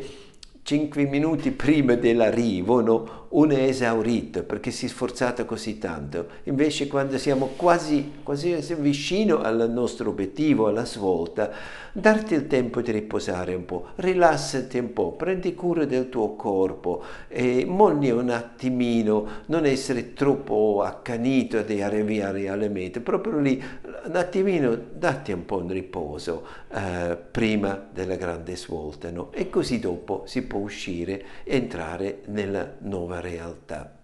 5 0.64 1.04
minuti 1.06 1.52
prima 1.54 1.96
dell'arrivo 1.96 2.82
no, 2.82 3.24
uno 3.34 3.54
è 3.54 3.64
esaurito 3.64 4.44
perché 4.44 4.72
si 4.72 4.86
è 4.86 4.90
sforzato 4.90 5.44
così 5.46 5.78
tanto. 5.78 6.28
Invece 6.44 6.88
quando 6.88 7.18
siamo 7.18 7.48
quasi, 7.56 8.20
quasi 8.24 8.56
vicino 8.80 9.42
al 9.42 9.70
nostro 9.72 10.10
obiettivo, 10.10 10.68
alla 10.68 10.86
svolta, 10.86 11.52
darti 11.92 12.34
il 12.36 12.48
tempo 12.48 12.82
di 12.82 12.92
riposare 12.92 13.56
un 13.56 13.66
po', 13.66 13.88
rilassati 13.96 14.78
un 14.78 14.94
po', 14.94 15.12
prendi 15.14 15.54
cura 15.54 15.86
del 15.86 16.10
tuo 16.10 16.36
corpo 16.36 17.04
e 17.28 17.66
molli 17.66 18.12
un 18.12 18.30
attimino, 18.30 19.28
non 19.48 19.66
essere 19.66 20.14
troppo 20.14 20.82
accanito 20.86 21.62
di 21.62 21.82
arrivare 21.82 22.50
alle 22.50 22.70
mete, 22.70 23.00
proprio 23.02 23.40
lì 23.40 23.62
un 24.06 24.16
attimino 24.16 24.78
datti 24.94 25.32
un 25.32 25.46
po' 25.46 25.62
di 25.62 25.74
riposo 25.74 26.46
eh, 26.72 27.18
prima 27.32 27.84
della 27.92 28.16
grande 28.16 28.56
svolta 28.56 29.10
no? 29.12 29.32
e 29.32 29.50
così 29.50 29.80
dopo 29.80 30.24
si 30.26 30.44
può 30.44 30.53
uscire 30.60 31.24
e 31.44 31.56
entrare 31.56 32.22
nella 32.28 32.76
nuova 32.80 33.20
realtà. 33.20 34.00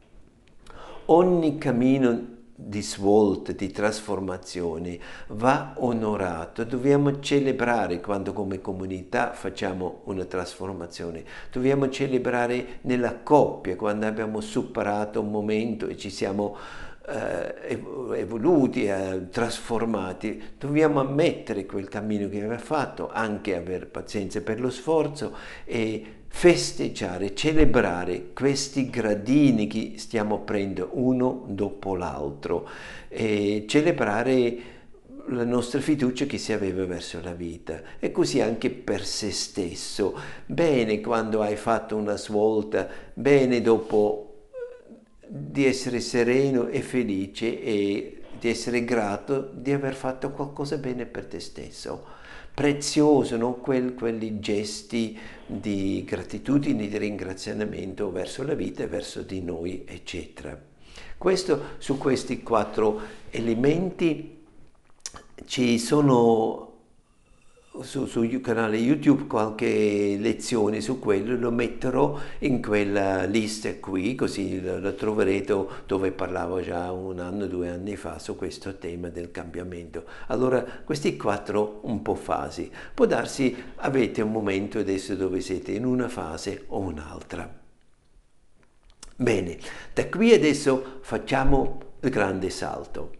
Ogni 1.05 1.57
cammino 1.57 2.37
di 2.61 2.81
svolta, 2.81 3.53
di 3.53 3.71
trasformazione 3.71 4.99
va 5.29 5.75
onorato, 5.77 6.65
dobbiamo 6.65 7.21
celebrare 7.21 8.01
quando 8.01 8.33
come 8.33 8.59
comunità 8.59 9.31
facciamo 9.31 10.01
una 10.05 10.25
trasformazione, 10.25 11.23
dobbiamo 11.51 11.87
celebrare 11.87 12.79
nella 12.81 13.15
coppia 13.15 13.77
quando 13.77 14.07
abbiamo 14.07 14.41
superato 14.41 15.21
un 15.21 15.31
momento 15.31 15.87
e 15.87 15.95
ci 15.95 16.09
siamo 16.09 16.57
eh, 17.07 17.81
evoluti, 18.15 18.85
eh, 18.85 19.29
trasformati, 19.31 20.55
dobbiamo 20.57 20.99
ammettere 20.99 21.65
quel 21.65 21.87
cammino 21.87 22.27
che 22.27 22.39
aveva 22.39 22.57
fatto, 22.57 23.09
anche 23.09 23.55
avere 23.55 23.85
pazienza 23.85 24.41
per 24.41 24.59
lo 24.59 24.69
sforzo 24.69 25.33
e 25.63 26.17
festeggiare, 26.29 27.35
celebrare 27.35 28.31
questi 28.33 28.89
gradini 28.89 29.67
che 29.67 29.93
stiamo 29.97 30.39
prendendo 30.39 30.91
uno 30.93 31.43
dopo 31.49 31.95
l'altro 31.95 32.69
e 33.09 33.65
celebrare 33.67 34.77
la 35.29 35.43
nostra 35.43 35.81
fiducia 35.81 36.25
che 36.25 36.37
si 36.37 36.53
aveva 36.53 36.85
verso 36.85 37.19
la 37.21 37.33
vita 37.33 37.81
e 37.99 38.11
così 38.11 38.41
anche 38.41 38.69
per 38.69 39.05
se 39.05 39.31
stesso. 39.31 40.17
Bene 40.45 41.01
quando 41.01 41.41
hai 41.41 41.55
fatto 41.55 41.95
una 41.95 42.15
svolta, 42.15 42.87
bene 43.13 43.61
dopo 43.61 44.25
di 45.27 45.65
essere 45.65 45.99
sereno 45.99 46.67
e 46.67 46.81
felice 46.81 47.61
e 47.61 48.21
di 48.39 48.49
essere 48.49 48.85
grato 48.85 49.51
di 49.53 49.73
aver 49.73 49.93
fatto 49.93 50.31
qualcosa 50.31 50.77
bene 50.77 51.05
per 51.05 51.25
te 51.25 51.39
stesso 51.39 52.17
prezioso, 52.59 53.37
no? 53.37 53.53
Quel, 53.53 53.93
quelli 53.93 54.41
gesti 54.41 55.17
di 55.45 56.03
gratitudine, 56.05 56.89
di 56.89 56.97
ringraziamento 56.97 58.11
verso 58.11 58.43
la 58.43 58.53
vita 58.53 58.83
e 58.83 58.87
verso 58.87 59.21
di 59.21 59.41
noi, 59.41 59.85
eccetera. 59.87 60.61
Questo, 61.17 61.61
su 61.77 61.97
questi 61.97 62.43
quattro 62.43 62.99
elementi 63.29 64.43
ci 65.45 65.79
sono 65.79 66.68
su, 67.81 68.05
sul 68.05 68.41
canale 68.41 68.77
YouTube 68.77 69.27
qualche 69.27 70.17
lezione 70.19 70.81
su 70.81 70.99
quello, 70.99 71.35
lo 71.35 71.51
metterò 71.51 72.17
in 72.39 72.61
quella 72.61 73.23
lista 73.25 73.73
qui, 73.75 74.15
così 74.15 74.61
lo 74.61 74.93
troverete 74.95 75.65
dove 75.85 76.11
parlavo 76.11 76.61
già 76.61 76.91
un 76.91 77.19
anno, 77.19 77.47
due 77.47 77.69
anni 77.69 77.95
fa 77.95 78.19
su 78.19 78.35
questo 78.35 78.77
tema 78.77 79.09
del 79.09 79.31
cambiamento. 79.31 80.05
Allora, 80.27 80.63
questi 80.83 81.17
quattro 81.17 81.79
un 81.83 82.01
po' 82.01 82.15
fasi. 82.15 82.71
Può 82.93 83.05
darsi 83.05 83.55
avete 83.75 84.21
un 84.21 84.31
momento 84.31 84.79
adesso 84.79 85.15
dove 85.15 85.39
siete 85.41 85.71
in 85.71 85.85
una 85.85 86.07
fase 86.07 86.63
o 86.67 86.79
un'altra. 86.79 87.57
Bene, 89.15 89.57
da 89.93 90.07
qui 90.07 90.33
adesso 90.33 90.99
facciamo 91.01 91.79
il 92.01 92.09
grande 92.09 92.49
salto. 92.49 93.11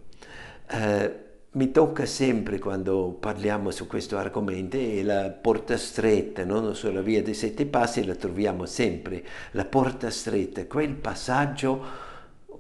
Eh, 0.71 1.27
mi 1.51 1.71
tocca 1.71 2.05
sempre 2.05 2.59
quando 2.59 3.17
parliamo 3.19 3.71
su 3.71 3.87
questo 3.87 4.17
argomento 4.17 4.77
è 4.77 5.01
la 5.01 5.31
porta 5.31 5.77
stretta, 5.77 6.45
no? 6.45 6.73
sulla 6.73 7.01
via 7.01 7.23
dei 7.23 7.33
sette 7.33 7.65
passi 7.65 8.05
la 8.05 8.13
troviamo 8.13 8.67
sempre, 8.67 9.25
la 9.51 9.65
porta 9.65 10.11
stretta, 10.11 10.67
quel 10.67 10.93
passaggio 10.93 12.07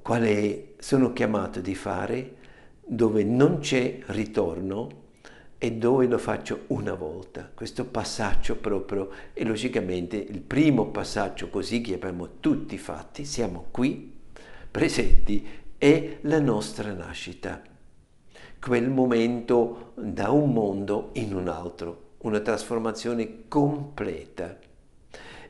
quale 0.01 0.73
sono 0.79 1.13
chiamato 1.13 1.59
di 1.59 1.75
fare 1.75 2.35
dove 2.83 3.23
non 3.23 3.59
c'è 3.59 3.99
ritorno 4.07 4.97
e 5.59 5.73
dove 5.73 6.07
lo 6.07 6.17
faccio 6.17 6.63
una 6.67 6.95
volta. 6.95 7.47
Questo 7.53 7.85
passaggio 7.85 8.55
proprio 8.55 9.11
è 9.33 9.43
logicamente 9.43 10.15
il 10.15 10.41
primo 10.41 10.87
passaggio 10.87 11.49
così 11.49 11.81
che 11.81 11.93
abbiamo 11.93 12.39
tutti 12.39 12.77
fatti, 12.79 13.23
siamo 13.23 13.67
qui 13.69 14.11
presenti, 14.71 15.47
è 15.77 16.17
la 16.21 16.39
nostra 16.39 16.91
nascita 16.91 17.68
quel 18.61 18.89
momento 18.89 19.91
da 19.95 20.31
un 20.31 20.51
mondo 20.51 21.09
in 21.13 21.33
un 21.33 21.47
altro, 21.47 22.11
una 22.19 22.39
trasformazione 22.39 23.47
completa. 23.47 24.57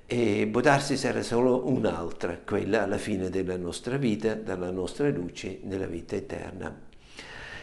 E 0.05 0.47
può 0.51 0.61
darsi 0.61 0.97
sarà 0.97 1.21
solo 1.21 1.67
un'altra, 1.67 2.39
quella 2.43 2.83
alla 2.83 2.97
fine 2.97 3.29
della 3.29 3.57
nostra 3.57 3.97
vita, 3.97 4.33
dalla 4.33 4.71
nostra 4.71 5.09
luce 5.09 5.59
nella 5.63 5.85
vita 5.85 6.15
eterna. 6.15 6.87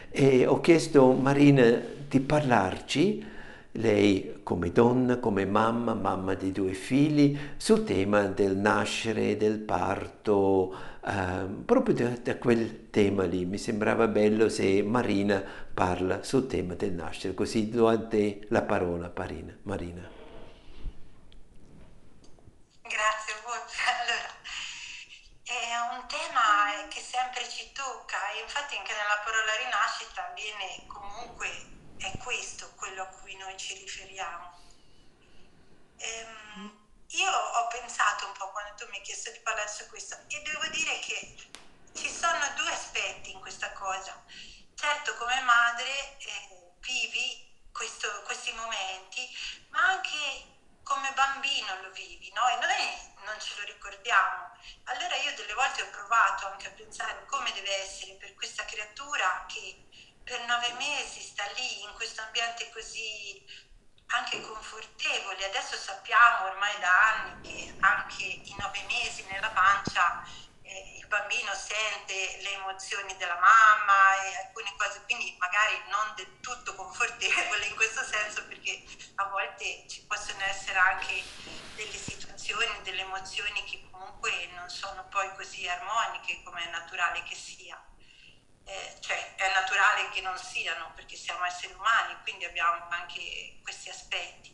E 0.09 0.45
ho 0.45 0.61
chiesto 0.61 1.11
a 1.11 1.13
Marina 1.13 1.81
di 2.07 2.19
parlarci, 2.21 3.25
lei 3.73 4.39
come 4.43 4.71
donna, 4.71 5.17
come 5.17 5.45
mamma, 5.45 5.93
mamma 5.93 6.33
di 6.33 6.51
due 6.51 6.73
figli, 6.73 7.37
sul 7.57 7.83
tema 7.83 8.23
del 8.23 8.55
nascere, 8.57 9.37
del 9.37 9.59
parto, 9.59 10.73
Uh, 11.07 11.63
proprio 11.63 11.95
da, 11.95 12.09
da, 12.17 12.37
quel 12.37 12.89
tema 12.89 13.23
lì 13.23 13.45
mi 13.45 13.57
sembrava 13.57 14.09
bello 14.09 14.49
se 14.49 14.83
Marina 14.83 15.39
parla 15.73 16.21
sul 16.21 16.47
tema 16.47 16.73
del 16.73 16.91
nascere, 16.91 17.33
così 17.33 17.69
do 17.69 17.87
a 17.87 17.97
te 17.97 18.45
la 18.49 18.61
parola 18.63 19.09
Marina. 19.15 19.57
Marina. 19.63 20.03
Grazie, 22.81 23.33
allora, 23.39 24.35
è 25.43 25.95
un 25.95 26.03
tema 26.07 26.85
che 26.89 26.99
sempre 26.99 27.47
ci 27.47 27.71
tocca, 27.71 28.17
infatti 28.43 28.75
anche 28.75 28.91
nella 28.91 29.23
parola 29.23 29.55
rinascita 29.63 30.33
viene 30.35 30.83
comunque, 30.87 31.47
è 31.99 32.17
questo 32.17 32.69
quello 32.75 33.03
a 33.03 33.07
cui 33.07 33.33
noi 33.37 33.55
ci 33.55 33.75
riferiamo. 33.75 34.59
Ehm, 35.95 36.86
io 37.09 37.31
ho 37.31 37.67
pensato 37.67 38.25
un 38.25 38.33
po' 38.33 38.51
quando 38.51 38.75
tu 38.75 38.85
mi 38.89 38.97
hai 38.97 39.03
chiesto 39.03 39.31
di 39.31 39.39
parlare 39.39 39.69
su 39.69 39.87
questo 39.87 40.17
e 40.27 40.41
devo 40.41 40.67
dire 40.67 40.99
che 40.99 41.35
ci 41.93 42.09
sono 42.09 42.53
due 42.55 42.71
aspetti 42.71 43.31
in 43.31 43.39
questa 43.39 43.71
cosa. 43.71 44.23
Certo 44.75 45.15
come 45.15 45.39
madre 45.41 46.17
eh, 46.17 46.73
vivi 46.81 47.67
questo, 47.71 48.21
questi 48.23 48.51
momenti, 48.53 49.27
ma 49.69 49.87
anche 49.87 50.55
come 50.83 51.11
bambino 51.13 51.81
lo 51.81 51.91
vivi, 51.91 52.31
no? 52.33 52.47
E 52.47 52.55
noi 52.55 53.25
non 53.25 53.39
ce 53.39 53.55
lo 53.57 53.65
ricordiamo. 53.65 54.51
Allora 54.85 55.15
io 55.15 55.33
delle 55.35 55.53
volte 55.53 55.81
ho 55.81 55.89
provato 55.89 56.47
anche 56.47 56.67
a 56.67 56.71
pensare 56.71 57.25
come 57.25 57.51
deve 57.53 57.83
essere 57.83 58.13
per 58.13 58.33
questa 58.35 58.63
creatura 58.65 59.45
che 59.47 59.85
per 60.23 60.45
nove 60.45 60.71
mesi 60.73 61.21
sta 61.21 61.45
lì 61.55 61.83
in 61.83 61.93
questo 61.93 62.21
ambiente 62.21 62.69
così 62.71 63.43
anche 64.07 64.41
confortevole. 64.41 65.45
Adesso 65.45 65.75
sappiamo 65.75 66.45
ormai 66.45 66.79
da 66.79 67.13
anni 67.13 67.41
che 67.41 67.75
anche 67.79 68.23
i 68.23 68.55
nove 68.57 68.81
mesi 68.87 69.25
nella 69.29 69.49
pancia 69.49 70.23
eh, 70.61 70.97
il 70.97 71.07
bambino 71.07 71.53
sente 71.53 72.37
le 72.41 72.53
emozioni 72.53 73.15
della 73.17 73.39
mamma 73.39 74.21
e 74.23 74.35
alcune 74.45 74.73
cose, 74.77 75.01
quindi 75.05 75.35
magari 75.39 75.81
non 75.89 76.13
del 76.15 76.39
tutto 76.41 76.75
confortevole 76.75 77.65
in 77.65 77.75
questo 77.75 78.03
senso 78.03 78.45
perché 78.47 78.83
a 79.15 79.25
volte 79.25 79.85
ci 79.87 80.05
possono 80.05 80.43
essere 80.43 80.77
anche 80.77 81.23
delle 81.75 81.97
situazioni, 81.97 82.81
delle 82.83 83.01
emozioni 83.01 83.63
che 83.63 83.87
comunque 83.89 84.47
non 84.55 84.69
sono 84.69 85.07
poi 85.07 85.33
così 85.35 85.67
armoniche 85.67 86.43
come 86.43 86.63
è 86.63 86.69
naturale 86.69 87.23
che 87.23 87.35
sia. 87.35 87.81
Eh, 88.67 88.97
cioè 88.99 89.35
è 89.35 89.53
naturale 89.53 90.09
che 90.09 90.19
non 90.21 90.37
siano 90.37 90.91
perché 90.93 91.15
siamo 91.15 91.45
esseri 91.45 91.73
umani, 91.73 92.17
quindi 92.23 92.45
abbiamo 92.45 92.85
anche 92.89 93.59
questi 93.63 93.89
aspetti. 93.89 94.53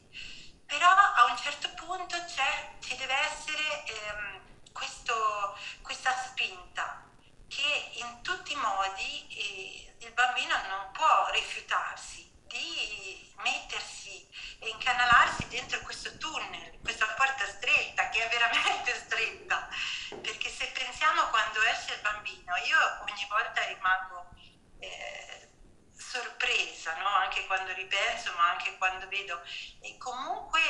Però 0.65 0.87
a 0.87 1.25
un 1.29 1.37
certo 1.37 1.69
punto 1.73 2.15
ci 2.27 2.95
deve 2.95 3.13
essere 3.13 3.83
ehm, 3.85 4.41
questo, 4.71 5.57
questa 5.81 6.15
spinta 6.15 7.09
che 7.47 7.91
in 7.93 8.21
tutti 8.21 8.53
i 8.53 8.55
modi 8.55 9.27
eh, 9.29 10.05
il 10.05 10.13
bambino 10.13 10.55
non 10.67 10.91
può 10.91 11.29
rifiutarsi 11.31 12.32
di 12.53 13.33
mettersi 13.37 14.29
e 14.59 14.69
incanalarsi 14.69 15.47
dentro 15.47 15.81
questo 15.81 16.15
tunnel, 16.17 16.79
questa 16.81 17.07
porta 17.17 17.45
stretta 17.47 18.09
che 18.09 18.25
è 18.25 18.29
veramente 18.29 18.93
stretta, 19.03 19.67
perché 20.21 20.49
se 20.49 20.67
pensiamo 20.67 21.27
quando 21.29 21.61
esce 21.63 21.95
il 21.95 22.01
bambino, 22.01 22.55
io 22.57 22.77
ogni 23.09 23.25
volta 23.27 23.63
rimango 23.65 24.29
eh, 24.79 25.49
sorpresa, 25.97 26.95
no? 26.97 27.07
anche 27.07 27.45
quando 27.47 27.73
ripenso, 27.73 28.31
ma 28.37 28.51
anche 28.51 28.77
quando 28.77 29.07
vedo, 29.07 29.41
e 29.81 29.97
comunque 29.97 30.61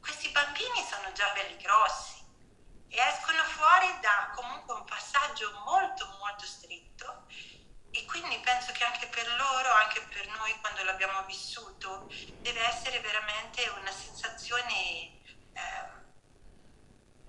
questi 0.00 0.30
bambini 0.30 0.82
sono 0.88 1.12
già 1.12 1.30
belli 1.32 1.56
grossi 1.58 2.18
e 2.88 2.98
escono 2.98 3.42
fuori 3.44 3.86
da 4.00 4.32
comunque 4.34 4.74
un 4.74 4.84
passaggio 4.84 5.52
molto 5.64 6.06
molto 6.18 6.44
stretto 6.44 7.26
e 7.92 8.04
quindi 8.04 8.38
penso 8.38 8.72
che 8.72 8.84
anche 8.84 9.08
per 9.08 9.26
loro, 9.36 9.72
anche 9.72 10.00
per 10.02 10.26
noi 10.28 10.54
quando 10.60 10.84
l'abbiamo 10.84 11.24
vissuto, 11.24 12.08
deve 12.40 12.60
essere 12.66 13.00
veramente 13.00 13.66
una 13.80 13.90
sensazione 13.90 15.20
eh, 15.52 15.98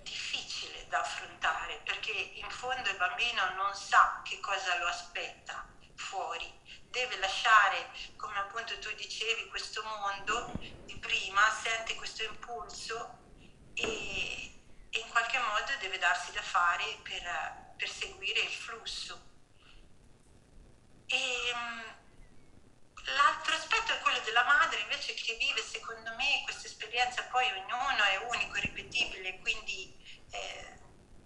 difficile 0.02 0.86
da 0.88 1.00
affrontare, 1.00 1.80
perché 1.84 2.12
in 2.12 2.48
fondo 2.50 2.88
il 2.88 2.96
bambino 2.96 3.50
non 3.54 3.74
sa 3.74 4.22
che 4.24 4.38
cosa 4.38 4.76
lo 4.78 4.86
aspetta 4.86 5.66
fuori, 5.96 6.60
deve 6.90 7.18
lasciare, 7.18 7.90
come 8.16 8.38
appunto 8.38 8.78
tu 8.78 8.92
dicevi, 8.94 9.48
questo 9.48 9.82
mondo 9.82 10.52
di 10.84 10.96
prima, 10.98 11.40
sente 11.50 11.96
questo 11.96 12.22
impulso 12.22 13.18
e, 13.74 14.62
e 14.90 14.98
in 14.98 15.08
qualche 15.08 15.38
modo 15.38 15.72
deve 15.80 15.98
darsi 15.98 16.30
da 16.30 16.42
fare 16.42 16.84
per, 17.02 17.74
per 17.76 17.88
seguire 17.88 18.40
il 18.40 18.50
flusso 18.50 19.31
e, 21.12 21.48
ehm, 21.50 21.94
l'altro 23.16 23.54
aspetto 23.54 23.92
è 23.92 24.00
quello 24.00 24.18
della 24.20 24.44
madre 24.44 24.80
invece 24.80 25.12
che 25.14 25.34
vive, 25.34 25.60
secondo 25.60 26.14
me, 26.14 26.40
questa 26.44 26.66
esperienza 26.66 27.22
poi 27.24 27.46
ognuno 27.52 28.02
è 28.04 28.16
unico, 28.30 28.54
ripetibile, 28.58 29.38
quindi 29.40 29.94
eh, 30.30 30.80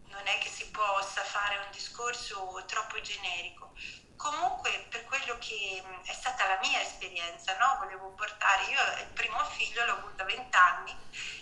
non 0.09 0.27
è 0.27 0.39
che 0.39 0.49
si 0.49 0.69
possa 0.71 1.23
fare 1.23 1.59
un 1.59 1.71
discorso 1.71 2.65
troppo 2.67 3.01
generico. 3.01 3.75
Comunque, 4.17 4.87
per 4.91 5.05
quello 5.05 5.37
che 5.39 5.83
è 6.05 6.13
stata 6.13 6.47
la 6.47 6.59
mia 6.63 6.81
esperienza, 6.81 7.57
no? 7.59 7.77
volevo 7.79 8.13
portare, 8.15 8.65
io 8.65 8.81
il 9.05 9.13
primo 9.13 9.45
figlio 9.51 9.85
l'ho 9.85 9.99
avuto 9.99 10.23
a 10.23 10.27
20 10.27 10.57
anni 10.57 10.97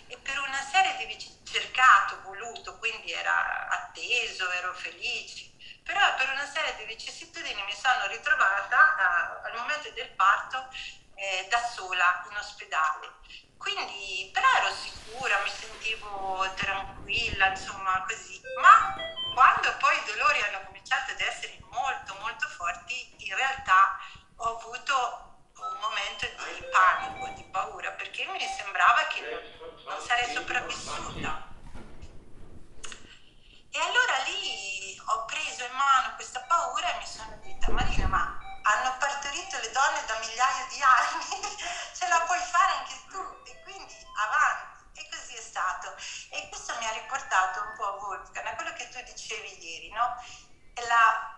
e 0.07 0.17
per 0.17 0.37
una 0.39 0.61
serie 0.61 1.07
di 1.07 1.17
cercato, 1.43 2.21
voluto, 2.21 2.77
quindi 2.77 3.11
era 3.11 3.67
atteso, 3.69 4.51
ero 4.51 4.73
felice, 4.73 5.54
però 5.85 6.15
per 6.15 6.29
una 6.29 6.45
serie 6.45 6.75
di 6.77 6.85
vicissitudini 6.85 7.61
mi 7.63 7.73
sono 7.73 8.07
ritrovata 8.07 8.75
uh, 8.97 9.45
al 9.45 9.53
momento 9.55 9.89
del 9.91 10.09
parto 10.09 10.67
eh, 11.13 11.47
da 11.49 11.59
sola 11.59 12.25
in 12.29 12.37
ospedale. 12.37 13.13
Quindi, 13.57 14.29
però 14.33 14.47
ero 14.57 14.73
sicura, 14.73 15.39
mi 15.43 15.49
sentivo 15.49 16.51
tranquilla, 16.55 17.47
insomma 17.47 18.03
così. 18.07 18.41
Ma 18.59 18.95
quando 19.33 19.75
poi 19.77 19.95
i 19.95 20.05
dolori 20.05 20.41
hanno 20.41 20.65
cominciato 20.65 21.11
ad 21.11 21.19
essere 21.19 21.59
molto 21.69 22.15
molto 22.19 22.47
forti, 22.47 23.15
in 23.17 23.35
realtà 23.35 23.97
ho 24.37 24.57
avuto 24.57 25.49
un 25.55 25.77
momento 25.79 26.25
di 26.25 26.63
panico, 26.71 27.27
di 27.35 27.43
paura, 27.45 27.91
perché 27.91 28.25
mi 28.25 28.39
sembrava 28.57 29.07
che 29.07 29.21
non 29.85 30.01
sarei 30.01 30.33
sopravvissuta. 30.33 31.53
E 33.75 33.79
allora 33.81 34.17
lì 34.19 34.97
ho 35.05 35.25
preso 35.25 35.65
in 35.65 35.73
mano 35.73 36.15
questa 36.15 36.39
paura 36.47 36.95
e 36.95 36.97
mi 36.97 37.05
sono 37.05 37.35
detta, 37.43 37.69
Marina, 37.71 38.07
ma 38.07 38.39
hanno 38.61 38.95
partorito 38.97 39.59
le 39.59 39.69
donne 39.71 40.05
da 40.05 40.17
migliaia 40.17 40.65
di 40.69 40.81
anni, 40.81 41.57
ce 41.93 42.07
la 42.07 42.21
puoi 42.21 42.39
fare 42.39 42.71
anche 42.71 42.95
tu 43.09 43.19
e 43.43 43.61
quindi 43.63 43.93
avanti. 44.15 45.01
E 45.01 45.09
così 45.09 45.35
è 45.35 45.41
stato. 45.41 45.93
E 46.29 46.47
questo 46.47 46.73
mi 46.77 46.87
ha 46.87 46.91
riportato 46.91 47.63
un 47.63 47.73
po' 47.75 47.85
a 47.85 47.91
Wolfgang, 48.05 48.47
a 48.47 48.55
quello 48.55 48.71
che 48.71 48.87
tu 48.87 49.01
dicevi 49.03 49.61
ieri, 49.61 49.91
no? 49.91 50.23
La, 50.87 51.35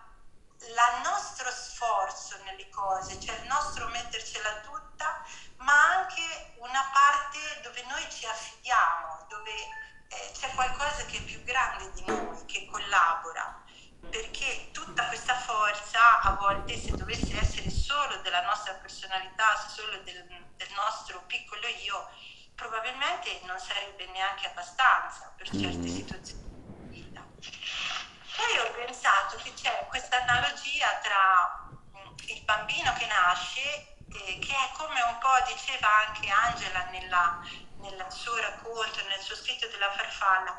la 0.76 1.00
nostro 1.02 1.50
sforzo 1.50 2.40
nelle 2.44 2.68
cose, 2.70 3.20
cioè 3.20 3.34
il 3.34 3.48
nostro 3.48 3.88
mettercela 3.88 4.60
tutta, 4.60 5.24
ma 5.56 5.96
anche 5.96 6.54
una 6.58 6.88
parte 6.92 7.62
dove 7.62 7.82
noi 7.88 8.08
ci 8.12 8.26
affidiamo, 8.26 9.26
dove 9.28 9.86
eh, 10.08 10.30
c'è 10.32 10.50
qualcosa 10.54 11.04
che 11.06 11.18
è 11.18 11.22
più 11.22 11.42
grande 11.44 11.90
di 11.92 12.02
noi, 12.06 12.44
che 12.46 12.66
collabora, 12.66 13.62
perché 14.08 14.70
tutta 14.72 15.06
questa 15.08 15.34
forza 15.34 16.20
a 16.20 16.32
volte 16.34 16.78
se 16.78 16.92
dovesse 16.92 17.38
essere 17.38 17.70
solo 17.70 18.16
della 18.22 18.42
nostra 18.42 18.74
personalità, 18.74 19.56
solo 19.68 19.98
del, 19.98 20.26
del 20.56 20.72
nostro 20.74 21.22
piccolo 21.26 21.66
io, 21.66 22.08
probabilmente 22.54 23.40
non 23.44 23.58
sarebbe 23.58 24.06
neanche 24.18 24.48
abbastanza 24.48 25.32
per 25.36 25.46
certe 25.46 25.78
mm-hmm. 25.78 25.94
situazioni 25.94 26.42
di 26.90 27.00
vita. 27.00 27.22
Poi 27.22 28.58
ho 28.58 28.72
pensato 28.72 29.36
che 29.36 29.52
c'è 29.54 29.86
questa 29.88 30.20
analogia 30.22 30.98
tra 31.02 31.70
mm, 31.70 32.14
il 32.26 32.42
bambino 32.42 32.92
che 32.94 33.06
nasce, 33.06 33.96
eh, 34.10 34.38
che 34.38 34.52
è 34.52 34.70
come 34.76 35.00
un 35.02 35.18
po' 35.18 35.38
diceva 35.46 35.88
anche 36.06 36.28
Angela 36.28 36.84
nella, 36.90 37.40
nel 37.78 38.06
suo 38.08 38.36
racconto, 38.38 39.06
nel 39.06 39.20
suo 39.20 39.36
scritto 39.36 39.68
della 39.68 39.92
farfalla, 39.92 40.56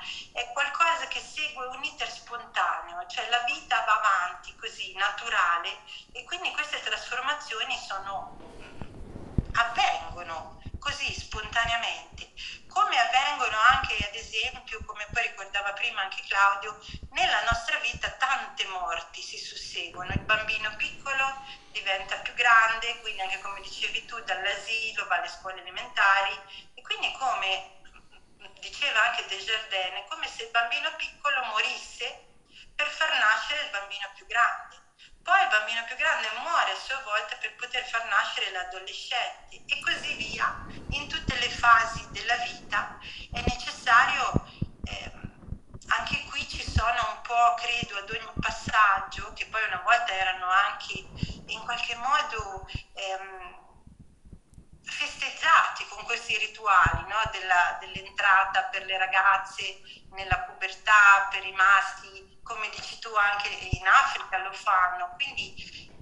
maschi, 61.59 62.39
come 62.41 62.69
dici 62.69 62.99
tu 62.99 63.13
anche 63.13 63.49
in 63.49 63.85
Africa 63.85 64.37
lo 64.37 64.53
fanno. 64.53 65.11
Quindi 65.15 65.53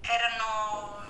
erano 0.02 1.06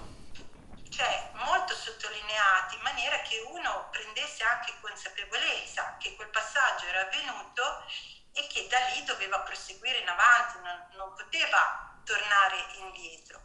cioè, 0.89 1.31
molto 1.45 1.75
sottolineati 1.75 2.75
in 2.75 2.81
maniera 2.81 3.19
che 3.21 3.39
uno 3.51 3.89
prendesse 3.91 4.43
anche 4.43 4.79
consapevolezza 4.81 5.97
che 5.99 6.15
quel 6.15 6.29
passaggio 6.29 6.85
era 6.85 7.01
avvenuto 7.01 7.85
e 8.31 8.47
che 8.47 8.67
da 8.67 8.79
lì 8.93 9.03
doveva 9.03 9.39
proseguire 9.41 9.99
in 9.99 10.07
avanti, 10.07 10.59
non, 10.63 10.87
non 10.93 11.13
poteva 11.13 12.01
tornare 12.03 12.65
indietro. 12.77 13.41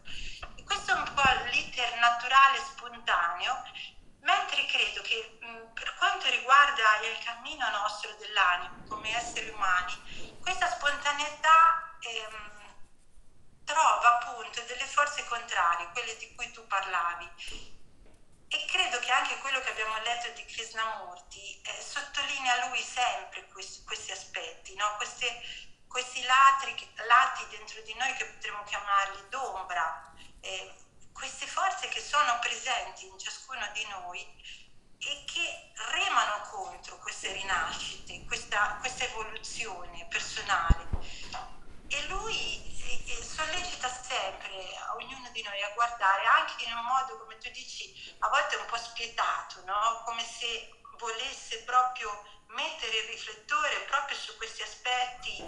E 0.55 0.63
questo 0.65 0.93
è 0.93 0.95
un 0.95 1.13
po' 1.13 1.51
l'iter 1.51 1.95
naturale 1.97 2.59
spontaneo, 2.59 3.63
mentre 4.23 4.67
credo 4.67 5.01
che 5.03 5.39
mh, 5.41 5.73
per 5.73 5.95
quanto 5.95 6.29
riguarda 6.31 7.01
il 7.03 7.19
cammino 7.25 7.69
nostro 7.71 8.15
dell'animo 8.15 8.85
come 8.89 9.15
esseri 9.17 9.49
umani, 9.49 10.39
questa 10.41 10.69
spontaneità 10.71 11.97
ehm, 12.01 12.63
trova 13.65 14.19
appunto 14.19 14.61
delle 14.63 14.85
forze 14.87 15.25
contrarie, 15.25 15.91
quelle 15.93 16.17
di 16.17 16.35
cui 16.35 16.51
tu 16.51 16.67
parlavi. 16.67 17.31
E 18.49 18.67
credo 18.67 18.99
che 18.99 19.11
anche 19.11 19.39
quello 19.39 19.61
che 19.61 19.71
abbiamo 19.71 19.99
letto 20.01 20.29
di 20.33 20.45
Krishnamurti 20.45 21.63
eh, 21.63 21.81
sottolinea 21.81 22.67
lui 22.69 22.83
sempre 22.83 23.47
questi, 23.49 23.83
questi 23.83 24.13
aspetti, 24.13 24.75
no? 24.75 24.95
Queste, 24.97 25.41
questi 25.89 26.23
lati, 26.23 26.93
lati, 27.07 27.47
dentro 27.49 27.81
di 27.81 27.95
noi 27.95 28.13
che 28.13 28.27
potremmo 28.27 28.63
chiamarli 28.65 29.29
d'ombra, 29.31 30.13
eh, 30.41 30.75
queste 31.13 31.47
forze 31.47 31.89
che 31.89 32.01
sono 32.01 32.39
presenti 32.41 33.07
in 33.07 33.19
ciascuno 33.19 33.67
di 33.73 33.87
noi 33.87 34.21
e 34.99 35.25
che 35.27 35.73
remano 35.91 36.41
contro 36.49 36.99
queste 36.99 37.33
rinascite, 37.33 38.25
questa, 38.25 38.77
questa 38.81 39.05
evoluzione 39.05 40.07
personale. 40.09 40.89
E 41.89 42.07
lui 42.07 42.73
sollecita 43.23 43.89
sempre 43.89 44.77
a 44.77 44.95
ognuno 44.95 45.29
di 45.31 45.43
noi 45.43 45.63
a 45.63 45.73
guardare 45.75 46.25
anche 46.25 46.65
in 46.65 46.73
un 46.73 46.85
modo, 46.85 47.19
come 47.19 47.37
tu 47.39 47.51
dici, 47.51 47.93
a 48.21 48.29
volte 48.29 48.57
un 48.57 48.67
po' 48.67 48.77
spietato, 48.77 49.63
no? 49.65 50.03
come 50.05 50.25
se 50.25 50.71
volesse 50.99 51.65
proprio 51.65 52.11
mettere 52.49 52.97
il 52.99 53.09
riflettore 53.09 53.81
proprio 53.89 54.17
su 54.17 54.37
questi 54.37 54.63
aspetti, 54.63 55.39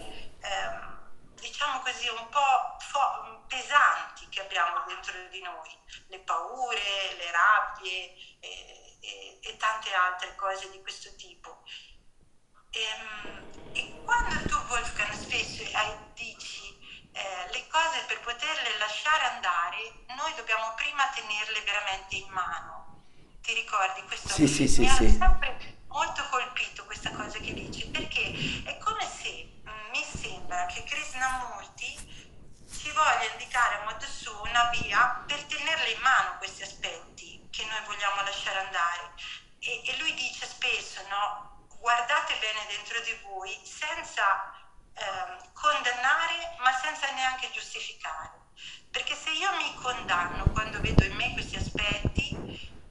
ehm, 0.40 1.03
diciamo 1.40 1.80
così, 1.80 2.08
un 2.08 2.28
po' 2.28 2.76
fo- 2.78 3.44
pesanti 3.46 4.28
che 4.28 4.40
abbiamo 4.40 4.84
dentro 4.86 5.12
di 5.28 5.40
noi, 5.42 5.70
le 6.08 6.20
paure, 6.20 7.14
le 7.16 7.30
rabbie 7.30 8.14
e, 8.40 8.98
e, 9.00 9.38
e 9.42 9.56
tante 9.56 9.92
altre 9.92 10.34
cose 10.36 10.70
di 10.70 10.80
questo 10.80 11.14
tipo. 11.16 11.62
E, 12.70 12.80
ehm, 12.80 13.72
e 13.72 14.02
quando 14.04 14.34
tu, 14.46 14.56
Wolfgang, 14.68 15.12
spesso 15.12 15.62
dici 16.14 17.10
eh, 17.12 17.52
le 17.52 17.66
cose 17.68 18.04
per 18.06 18.20
poterle 18.20 18.78
lasciare 18.78 19.24
andare, 19.24 20.04
noi 20.16 20.32
dobbiamo 20.34 20.72
prima 20.74 21.08
tenerle 21.10 21.60
veramente 21.62 22.16
in 22.16 22.28
mano. 22.30 23.02
Ti 23.40 23.52
ricordi? 23.52 24.02
Questo 24.02 24.28
sì, 24.28 24.46
sì, 24.48 24.62
mi 24.62 24.68
sì, 24.68 24.84
ha 24.84 24.94
sì. 24.94 25.10
sempre 25.10 25.82
molto 25.88 26.26
colpito 26.30 26.84
questa 26.86 27.10
cosa 27.12 27.38
che 27.38 27.52
dici, 27.52 27.86
perché 27.88 28.32
è 28.64 28.78
come 28.78 29.06
se 29.06 29.62
mi 29.94 30.02
sembra 30.02 30.66
che 30.66 30.82
Krishnamurti 30.82 32.42
ci 32.68 32.90
voglia 32.90 33.30
indicare 33.30 33.76
a 33.76 33.84
modo 33.84 34.04
suo 34.04 34.42
una 34.42 34.68
via 34.70 35.22
per 35.24 35.40
tenerle 35.44 35.90
in 35.90 36.00
mano 36.00 36.36
questi 36.38 36.64
aspetti 36.64 37.46
che 37.48 37.64
noi 37.66 37.78
vogliamo 37.86 38.22
lasciare 38.22 38.58
andare. 38.58 39.14
E, 39.60 39.86
e 39.86 39.96
lui 39.98 40.12
dice 40.14 40.46
spesso, 40.46 41.00
no? 41.06 41.68
Guardate 41.78 42.34
bene 42.40 42.66
dentro 42.66 42.98
di 43.02 43.16
voi 43.22 43.56
senza 43.64 44.52
eh, 44.94 45.50
condannare 45.52 46.56
ma 46.58 46.72
senza 46.72 47.08
neanche 47.12 47.52
giustificare. 47.52 48.32
Perché 48.90 49.14
se 49.14 49.30
io 49.30 49.54
mi 49.54 49.74
condanno 49.76 50.50
quando 50.50 50.80
vedo 50.80 51.04
in 51.04 51.14
me 51.14 51.32
questi 51.34 51.54
aspetti, 51.54 52.34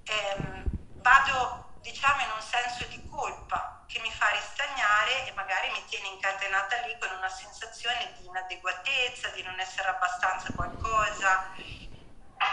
ehm, 0.06 0.64
vado 1.02 1.74
diciamo 1.82 2.22
in 2.22 2.32
un 2.32 2.42
senso 2.42 2.86
di 2.86 3.06
colpa 3.10 3.73
che 3.94 4.00
mi 4.00 4.12
fa 4.12 4.28
ristagnare 4.30 5.28
e 5.28 5.34
magari 5.34 5.70
mi 5.70 5.86
tiene 5.86 6.08
incatenata 6.08 6.78
lì 6.78 6.98
con 6.98 7.12
una 7.16 7.30
sensazione 7.30 8.12
di 8.18 8.26
inadeguatezza, 8.26 9.28
di 9.30 9.44
non 9.44 9.60
essere 9.60 9.90
abbastanza 9.90 10.52
qualcosa. 10.54 11.52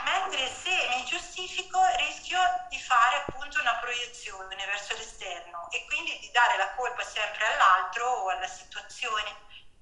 Mentre 0.05 0.47
se 0.49 0.71
mi 0.91 1.03
giustifico 1.07 1.81
rischio 1.97 2.39
di 2.69 2.79
fare 2.79 3.25
appunto 3.25 3.59
una 3.59 3.75
proiezione 3.77 4.55
verso 4.67 4.95
l'esterno 4.97 5.71
e 5.71 5.87
quindi 5.87 6.19
di 6.19 6.31
dare 6.31 6.59
la 6.59 6.75
colpa 6.75 7.03
sempre 7.05 7.47
all'altro 7.47 8.07
o 8.07 8.29
alla 8.29 8.47
situazione 8.47 9.35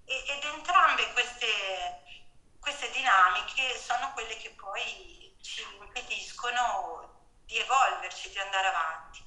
ed 0.05 0.45
entrambe 0.45 1.13
queste, 1.13 2.05
queste 2.61 2.89
dinamiche 2.93 3.77
sono 3.77 4.13
quelle 4.13 4.37
che 4.37 4.51
poi 4.51 5.37
ci 5.43 5.63
impediscono 5.81 7.27
di 7.45 7.59
evolverci, 7.59 8.31
di 8.31 8.39
andare 8.39 8.69
avanti. 8.69 9.27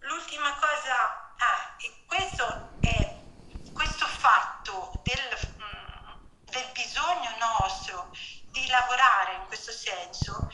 L'ultima 0.00 0.54
cosa, 0.58 1.25
ah, 1.38 1.76
questo 2.06 2.78
è 2.80 3.24
questo 3.72 4.06
fatto 4.06 5.00
del, 5.04 5.38
mm, 5.62 6.14
del 6.44 6.70
bisogno 6.72 7.36
nostro 7.38 8.10
di 8.50 8.66
lavorare 8.68 9.34
in 9.34 9.46
questo 9.46 9.72
senso, 9.72 10.48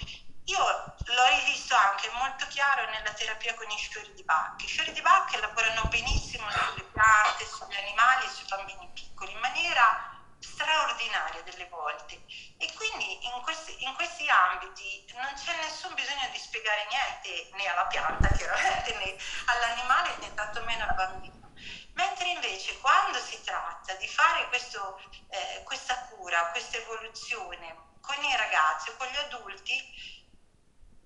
io 0.45 0.59
l'ho 0.59 1.29
rivisto 1.39 1.75
anche 1.77 2.11
molto 2.15 2.47
chiaro 2.49 2.91
nella 2.91 3.13
terapia 3.13 3.55
con 3.55 3.71
i 3.71 3.79
fiori 3.79 4.13
di 4.15 4.25
Bach. 4.25 4.61
I 4.63 4.67
fiori 4.67 4.93
di 4.93 5.01
Bach 5.01 5.33
lavorano 5.39 5.89
benissimo 5.89 6.51
sulle 6.51 6.83
piante, 6.83 7.47
sugli 7.47 7.77
animali 7.77 8.27
e 8.27 8.31
sui 8.31 8.47
bambini 8.49 8.91
piccoli 8.93 9.33
in 9.33 9.39
maniera 9.39 10.12
straordinaria 10.43 11.43
delle 11.43 11.67
volte. 11.69 12.25
E 12.59 12.73
quindi 12.75 13.25
in 13.27 13.41
questi, 13.43 13.83
in 13.85 13.95
questi 13.95 14.29
ambiti 14.29 15.05
non 15.15 15.33
c'è 15.35 15.57
nessun 15.63 15.95
bisogno 15.95 16.29
di 16.31 16.39
spiegare 16.39 16.87
niente 16.91 17.51
né 17.55 17.67
alla 17.67 17.87
pianta 17.87 18.29
chiaramente 18.29 18.95
né 18.97 19.17
all'animale 19.47 20.17
né 20.19 20.35
tantomeno 20.35 20.85
al 20.85 20.95
bambino 20.95 21.51
mentre 21.95 22.29
invece 22.29 22.79
quando 22.79 23.19
si 23.19 23.41
tratta 23.43 23.95
di 23.95 24.09
fare 24.09 24.49
questo, 24.49 24.99
eh, 25.29 25.63
questa 25.65 25.95
cura, 26.09 26.51
questa 26.51 26.79
evoluzione 26.79 27.91
con 28.01 28.23
i 28.25 28.37
ragazzi 28.37 28.91
o 28.91 28.97
con 28.97 29.07
gli 29.09 29.17
adulti 29.17 30.21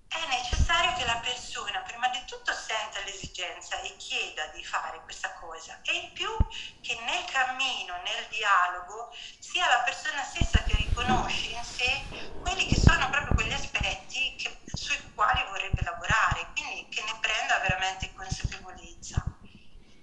è 0.09 0.27
necessario 0.29 0.95
che 0.95 1.05
la 1.05 1.17
persona 1.17 1.81
prima 1.81 2.07
di 2.09 2.23
tutto 2.25 2.53
senta 2.53 3.01
l'esigenza 3.01 3.79
e 3.81 3.95
chieda 3.97 4.47
di 4.47 4.63
fare 4.63 5.01
questa 5.01 5.33
cosa 5.33 5.79
e 5.83 5.93
in 5.93 6.13
più 6.13 6.29
che 6.81 6.97
nel 7.01 7.25
cammino, 7.25 7.93
nel 8.03 8.25
dialogo, 8.29 9.13
sia 9.39 9.67
la 9.67 9.79
persona 9.79 10.23
stessa 10.23 10.63
che 10.63 10.75
riconosce 10.77 11.49
in 11.49 11.63
sé 11.63 12.03
quelli 12.41 12.67
che 12.67 12.79
sono 12.79 13.09
proprio 13.09 13.35
quegli 13.35 13.53
aspetti 13.53 14.35
che, 14.37 14.61
sui 14.73 15.13
quali 15.13 15.43
vorrebbe 15.49 15.83
lavorare, 15.83 16.47
quindi 16.53 16.87
che 16.89 17.03
ne 17.03 17.17
prenda 17.19 17.59
veramente 17.59 18.13
consapevolezza. 18.13 19.23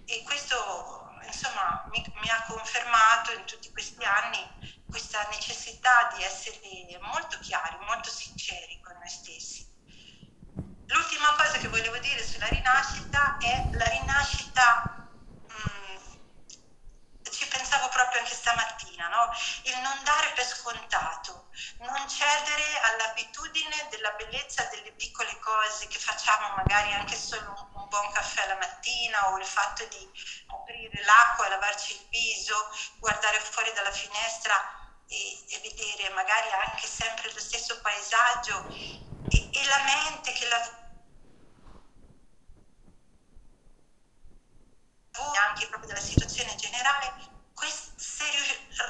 E 0.06 0.22
questo 0.24 1.18
insomma 1.24 1.86
mi, 1.90 2.04
mi 2.20 2.28
ha 2.28 2.44
confermato 2.46 3.32
in 3.32 3.44
tutti 3.46 3.70
questi 3.72 4.04
anni 4.04 4.82
questa 4.88 5.26
necessità 5.30 6.12
di 6.14 6.22
essere 6.22 6.60
molto 7.00 7.38
chiari, 7.40 7.76
molto 7.86 8.10
sinceri 8.10 8.80
con 8.80 8.94
noi 8.96 9.08
stessi. 9.08 9.72
L'ultima 10.86 11.34
cosa 11.34 11.58
che 11.58 11.68
volevo 11.68 11.98
dire 11.98 12.24
sulla 12.24 12.46
rinascita 12.46 13.38
è 13.40 13.68
la 13.72 13.84
rinascita, 13.86 15.08
mh, 15.48 15.52
mm, 15.52 17.32
ci 17.32 17.48
pensavo 17.48 17.88
proprio 17.88 18.20
anche 18.20 18.34
stamattina, 18.34 19.08
no? 19.08 19.30
il 19.64 19.78
non 19.80 19.98
dare 20.04 20.30
per 20.34 20.44
scontato, 20.44 21.48
non 21.78 22.08
cedere 22.08 22.80
all'abitudine 22.82 23.88
della 23.90 24.12
bellezza 24.12 24.64
delle 24.64 24.92
piccole 24.92 25.36
cose 25.40 25.88
che 25.88 25.98
facciamo, 25.98 26.54
magari 26.54 26.92
anche 26.92 27.16
solo 27.16 27.50
un, 27.50 27.80
un 27.82 27.88
buon 27.88 28.12
caffè 28.12 28.46
la 28.46 28.56
mattina 28.56 29.32
o 29.32 29.38
il 29.38 29.46
fatto 29.46 29.84
di 29.86 30.10
aprire 30.46 31.02
l'acqua, 31.04 31.48
lavarci 31.48 31.92
il 31.92 32.06
viso, 32.08 32.54
guardare 32.98 33.40
fuori 33.40 33.72
dalla 33.72 33.90
finestra 33.90 34.54
e, 35.08 35.44
e 35.48 35.60
vedere 35.60 36.10
magari 36.10 36.50
anche 36.66 36.86
sempre 36.86 37.32
lo 37.32 37.40
stesso 37.40 37.80
paesaggio 37.80 38.66
e, 39.30 39.50
e 39.52 39.64
la 39.66 39.82
mente 39.82 40.32
che 40.32 40.46
lavora 40.48 40.82
anche 45.48 45.68
proprio 45.68 45.88
della 45.88 46.04
situazione 46.04 46.54
generale, 46.56 47.12
se 47.96 48.24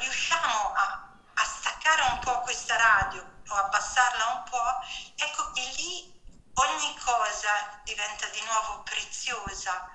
riusciamo 0.01 0.73
a, 0.73 1.13
a, 1.35 1.45
staccare 1.45 2.13
un 2.13 2.19
po' 2.21 2.41
questa 2.41 2.77
radio 2.77 3.43
o 3.49 3.55
abbassarla 3.55 4.27
un 4.27 4.43
po', 4.49 4.81
ecco 5.17 5.53
che 5.53 5.61
lì 5.77 6.23
ogni 6.55 6.99
cosa 6.99 7.81
diventa 7.85 8.27
di 8.29 8.41
nuovo 8.43 8.83
preziosa. 8.83 9.91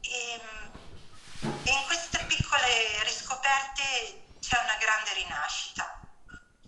E, 0.00 0.40
e 1.42 1.70
in 1.70 1.84
queste 1.86 2.24
piccole 2.24 3.02
riscoperte 3.04 4.36
c'è 4.40 4.58
una 4.58 4.76
grande 4.76 5.12
rinascita. 5.14 6.00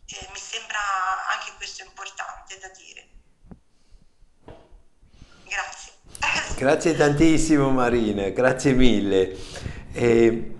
E 0.07 0.29
mi 0.31 0.39
sembra 0.39 0.79
anche 1.29 1.55
questo 1.55 1.83
importante 1.83 2.59
da 2.59 2.69
dire. 2.69 3.09
Grazie. 5.45 5.93
Grazie 6.63 6.95
tantissimo 6.95 7.71
Marina, 7.71 8.29
grazie 8.29 8.73
mille. 8.73 9.35
E, 9.93 10.53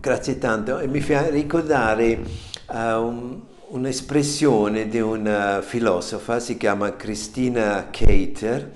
grazie 0.00 0.36
tanto 0.38 0.80
e 0.80 0.88
mi 0.88 1.00
fa 1.00 1.28
ricordare 1.28 2.18
uh, 2.66 2.74
un, 2.74 3.40
un'espressione 3.68 4.88
di 4.88 4.98
una 4.98 5.62
filosofa, 5.62 6.40
si 6.40 6.56
chiama 6.56 6.96
Christina 6.96 7.86
Cater, 7.88 8.72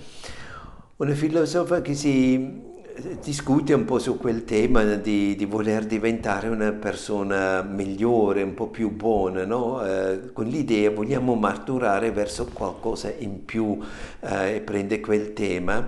una 0.99 1.15
filosofa 1.15 1.83
che 1.83 1.95
si 1.95 2.63
discute 3.23 3.73
un 3.75 3.85
po' 3.85 3.99
su 3.99 4.19
quel 4.19 4.45
tema 4.45 4.83
di, 4.85 5.35
di, 5.35 5.45
voler 5.45 5.85
diventare 5.87 6.49
una 6.49 6.73
persona 6.73 7.63
migliore, 7.63 8.43
un 8.43 8.55
po' 8.55 8.69
più 8.69 8.91
buona, 8.91 9.45
no? 9.45 9.85
eh, 9.85 10.33
con 10.33 10.47
l'idea 10.47 10.91
vogliamo 10.91 11.35
maturare 11.35 12.11
verso 12.11 12.49
qualcosa 12.53 13.13
in 13.19 13.45
più 13.45 13.79
eh, 14.21 14.57
e 14.57 14.61
prende 14.61 15.01
quel 15.01 15.33
tema 15.33 15.87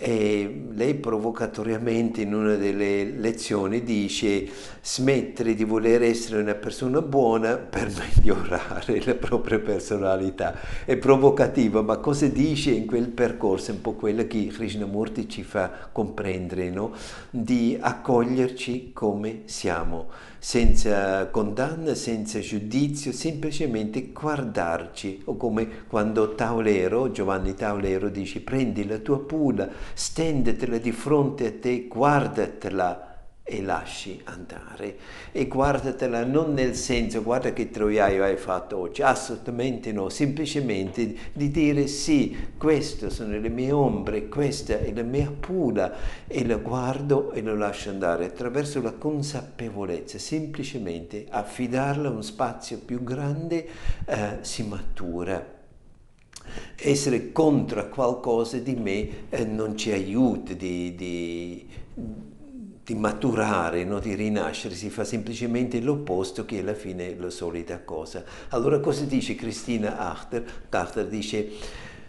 e 0.00 0.66
lei 0.74 0.94
provocatoriamente 0.94 2.20
in 2.20 2.32
una 2.32 2.54
delle 2.54 3.02
lezioni 3.02 3.82
dice 3.82 4.48
smettere 4.80 5.54
di 5.54 5.64
voler 5.64 6.04
essere 6.04 6.40
una 6.40 6.54
persona 6.54 7.02
buona 7.02 7.56
per 7.56 7.90
migliorare 8.14 9.02
la 9.04 9.16
propria 9.16 9.58
personalità. 9.58 10.54
È 10.84 10.96
provocativa, 10.96 11.82
ma 11.82 11.96
cosa 11.96 12.28
dice 12.28 12.70
in 12.70 12.86
quel 12.86 13.08
percorso? 13.08 13.72
È 13.72 13.74
un 13.74 13.80
po' 13.80 13.94
quello 13.94 14.24
che 14.28 14.46
Krishnamurti 14.46 15.28
ci 15.28 15.42
fa 15.42 15.88
comprendere, 15.90 16.70
no? 16.70 16.92
di 17.30 17.76
accoglierci 17.80 18.92
come 18.92 19.42
siamo 19.46 20.27
senza 20.38 21.26
condanna, 21.28 21.94
senza 21.94 22.40
giudizio, 22.40 23.12
semplicemente 23.12 24.12
guardarci, 24.12 25.22
o 25.24 25.36
come 25.36 25.86
quando 25.88 26.34
Taulero, 26.34 27.10
Giovanni 27.10 27.54
Taulero 27.54 28.08
dice 28.08 28.40
prendi 28.40 28.86
la 28.86 28.98
tua 28.98 29.20
pula, 29.20 29.68
stendetela 29.94 30.78
di 30.78 30.92
fronte 30.92 31.46
a 31.46 31.52
te, 31.52 31.86
guardatela 31.88 33.07
e 33.48 33.62
lasci 33.62 34.20
andare. 34.24 34.96
E 35.32 35.46
guardatela 35.46 36.24
non 36.24 36.52
nel 36.52 36.74
senso, 36.74 37.22
guarda 37.22 37.52
che 37.52 37.70
troiaio 37.70 38.22
hai 38.22 38.36
fatto 38.36 38.76
oggi, 38.76 39.00
assolutamente 39.00 39.90
no, 39.90 40.10
semplicemente 40.10 41.14
di 41.32 41.50
dire 41.50 41.86
sì, 41.86 42.36
queste 42.58 43.08
sono 43.08 43.38
le 43.38 43.48
mie 43.48 43.72
ombre, 43.72 44.28
questa 44.28 44.78
è 44.78 44.92
la 44.92 45.02
mia 45.02 45.30
pura 45.30 45.94
e 46.26 46.46
la 46.46 46.56
guardo 46.56 47.32
e 47.32 47.40
lo 47.40 47.56
lascio 47.56 47.88
andare 47.88 48.26
attraverso 48.26 48.82
la 48.82 48.92
consapevolezza, 48.92 50.18
semplicemente 50.18 51.24
affidarla 51.28 52.08
a 52.08 52.12
un 52.12 52.22
spazio 52.22 52.78
più 52.84 53.02
grande 53.02 53.66
eh, 54.04 54.38
si 54.42 54.62
matura 54.64 55.56
essere 56.76 57.30
contro 57.32 57.88
qualcosa 57.88 58.58
di 58.58 58.74
me 58.74 59.28
eh, 59.28 59.44
non 59.44 59.76
ci 59.76 59.92
aiuta 59.92 60.54
di, 60.54 60.94
di, 60.94 61.66
di 62.88 62.94
maturare, 62.94 63.84
no? 63.84 63.98
di 63.98 64.14
rinascere, 64.14 64.74
si 64.74 64.88
fa 64.88 65.04
semplicemente 65.04 65.78
l'opposto 65.78 66.46
che 66.46 66.60
alla 66.60 66.72
fine 66.72 67.10
è 67.10 67.16
la 67.20 67.28
solita 67.28 67.82
cosa. 67.82 68.24
Allora 68.48 68.80
cosa 68.80 69.04
dice 69.04 69.34
Cristina 69.34 69.98
Achter? 69.98 70.64
Achter 70.70 71.06
dice, 71.06 71.50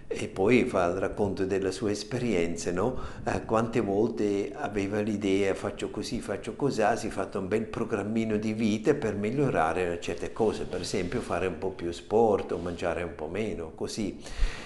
e 0.07 0.29
poi 0.29 0.63
fa 0.63 0.85
il 0.85 0.93
racconto 0.93 1.45
della 1.45 1.71
sua 1.71 1.91
esperienza, 1.91 2.71
no? 2.71 2.97
eh, 3.25 3.43
quante 3.43 3.81
volte 3.81 4.53
aveva 4.55 5.01
l'idea 5.01 5.53
faccio 5.53 5.89
così, 5.89 6.21
faccio 6.21 6.55
così, 6.55 6.81
si 6.95 7.07
è 7.07 7.09
fatto 7.09 7.39
un 7.39 7.49
bel 7.49 7.65
programmino 7.65 8.37
di 8.37 8.53
vita 8.53 8.93
per 8.93 9.15
migliorare 9.15 9.99
certe 9.99 10.31
cose, 10.31 10.63
per 10.63 10.79
esempio 10.79 11.19
fare 11.19 11.47
un 11.47 11.57
po' 11.57 11.71
più 11.71 11.91
sport 11.91 12.53
o 12.53 12.57
mangiare 12.57 13.03
un 13.03 13.15
po' 13.15 13.27
meno, 13.27 13.73
così. 13.75 14.17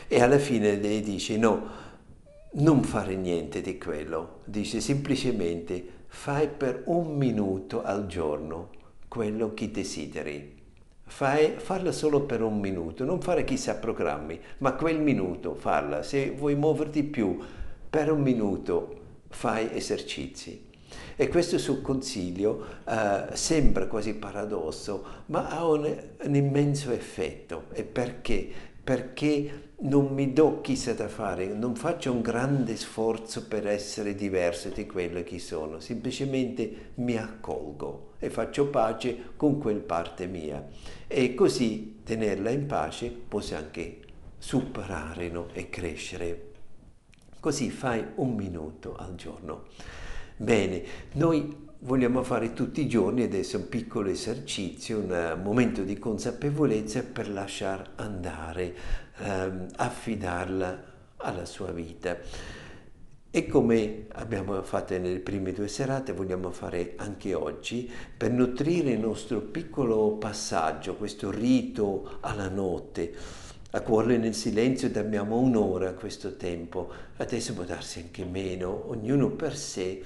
E 0.07 0.21
alla 0.21 0.37
fine 0.37 0.75
lei 0.75 1.01
dice 1.01 1.37
no, 1.37 1.81
non 2.51 2.83
fare 2.83 3.15
niente 3.15 3.61
di 3.61 3.79
quello, 3.79 4.41
dice 4.45 4.79
semplicemente 4.79 6.01
fai 6.13 6.47
per 6.47 6.83
un 6.85 7.17
minuto 7.17 7.81
al 7.81 8.05
giorno 8.05 8.69
quello 9.09 9.53
che 9.53 9.71
desideri. 9.71 10.61
Fai, 11.03 11.55
farla 11.57 11.91
solo 11.91 12.21
per 12.21 12.41
un 12.41 12.59
minuto, 12.59 13.03
non 13.03 13.19
fare 13.19 13.43
chissà 13.43 13.75
programmi, 13.75 14.39
ma 14.59 14.73
quel 14.73 15.01
minuto 15.01 15.53
farla. 15.55 16.01
Se 16.01 16.31
vuoi 16.31 16.55
muoverti 16.55 17.03
più, 17.03 17.37
per 17.89 18.11
un 18.11 18.21
minuto 18.21 19.01
fai 19.27 19.75
esercizi. 19.75 20.69
E 21.15 21.27
questo 21.27 21.57
suo 21.57 21.81
consiglio 21.81 22.63
eh, 22.87 23.25
sembra 23.33 23.87
quasi 23.87 24.13
paradosso, 24.13 25.03
ma 25.25 25.49
ha 25.49 25.67
un, 25.67 25.93
un 26.23 26.35
immenso 26.35 26.91
effetto. 26.91 27.65
E 27.73 27.83
perché? 27.83 28.49
Perché 28.81 29.71
non 29.83 30.13
mi 30.13 30.31
do 30.31 30.61
chissà 30.61 30.93
da 30.93 31.07
fare, 31.07 31.47
non 31.47 31.75
faccio 31.75 32.11
un 32.11 32.21
grande 32.21 32.75
sforzo 32.77 33.47
per 33.47 33.67
essere 33.67 34.15
diverso 34.15 34.69
di 34.69 34.85
quello 34.85 35.23
che 35.23 35.39
sono, 35.39 35.79
semplicemente 35.79 36.91
mi 36.95 37.17
accolgo 37.17 38.11
e 38.19 38.29
faccio 38.29 38.67
pace 38.67 39.31
con 39.35 39.57
quel 39.59 39.79
parte 39.79 40.27
mia. 40.27 40.65
E 41.07 41.33
così 41.33 41.99
tenerla 42.03 42.49
in 42.49 42.65
pace 42.65 43.09
posso 43.09 43.55
anche 43.55 43.99
superare 44.37 45.29
no? 45.29 45.47
e 45.51 45.69
crescere. 45.69 46.51
Così 47.39 47.69
fai 47.69 48.05
un 48.15 48.35
minuto 48.35 48.95
al 48.95 49.15
giorno. 49.15 49.65
Bene, 50.37 50.81
noi 51.13 51.63
vogliamo 51.79 52.23
fare 52.23 52.53
tutti 52.53 52.79
i 52.81 52.87
giorni 52.87 53.23
adesso 53.23 53.57
un 53.57 53.67
piccolo 53.67 54.09
esercizio, 54.09 54.99
un 54.99 55.41
momento 55.43 55.83
di 55.83 55.99
consapevolezza 55.99 57.03
per 57.03 57.29
lasciare 57.29 57.91
andare 57.95 58.75
ehm, 59.17 59.67
affidarla 59.75 60.83
alla 61.17 61.45
sua 61.45 61.71
vita. 61.71 62.17
E 63.35 63.47
come 63.47 64.05
abbiamo 64.11 64.61
fatto 64.61 64.95
nelle 64.95 65.19
prime 65.19 65.53
due 65.53 65.67
serate, 65.67 66.13
vogliamo 66.13 66.51
fare 66.51 66.93
anche 66.97 67.33
oggi 67.33 67.91
per 68.15 68.29
nutrire 68.29 68.91
il 68.91 68.99
nostro 68.99 69.41
piccolo 69.41 70.17
passaggio, 70.17 70.95
questo 70.95 71.31
rito 71.31 72.19
alla 72.19 72.47
notte. 72.47 73.11
A 73.71 73.81
cuore 73.81 74.17
nel 74.17 74.35
silenzio 74.35 74.91
abbiamo 74.99 75.39
un'ora 75.39 75.89
a 75.89 75.93
questo 75.93 76.35
tempo, 76.35 76.91
adesso 77.17 77.55
può 77.55 77.63
darsi 77.63 78.01
anche 78.01 78.23
meno, 78.23 78.89
ognuno 78.89 79.31
per 79.31 79.57
sé. 79.57 80.03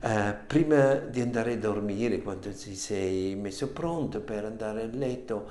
Uh, 0.00 0.34
prima 0.44 0.94
di 0.94 1.20
andare 1.20 1.52
a 1.52 1.58
dormire, 1.58 2.22
quando 2.22 2.50
ti 2.50 2.74
sei 2.74 3.36
messo 3.36 3.68
pronto 3.68 4.20
per 4.20 4.44
andare 4.44 4.82
a 4.82 4.88
letto, 4.90 5.48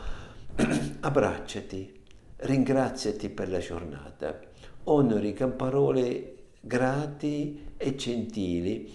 abbracciati, 0.99 2.01
ringraziati 2.43 3.29
per 3.29 3.49
la 3.49 3.59
giornata, 3.59 4.39
onori 4.85 5.33
con 5.33 5.55
parole 5.55 6.35
grati 6.59 7.71
e 7.77 7.95
gentili 7.95 8.93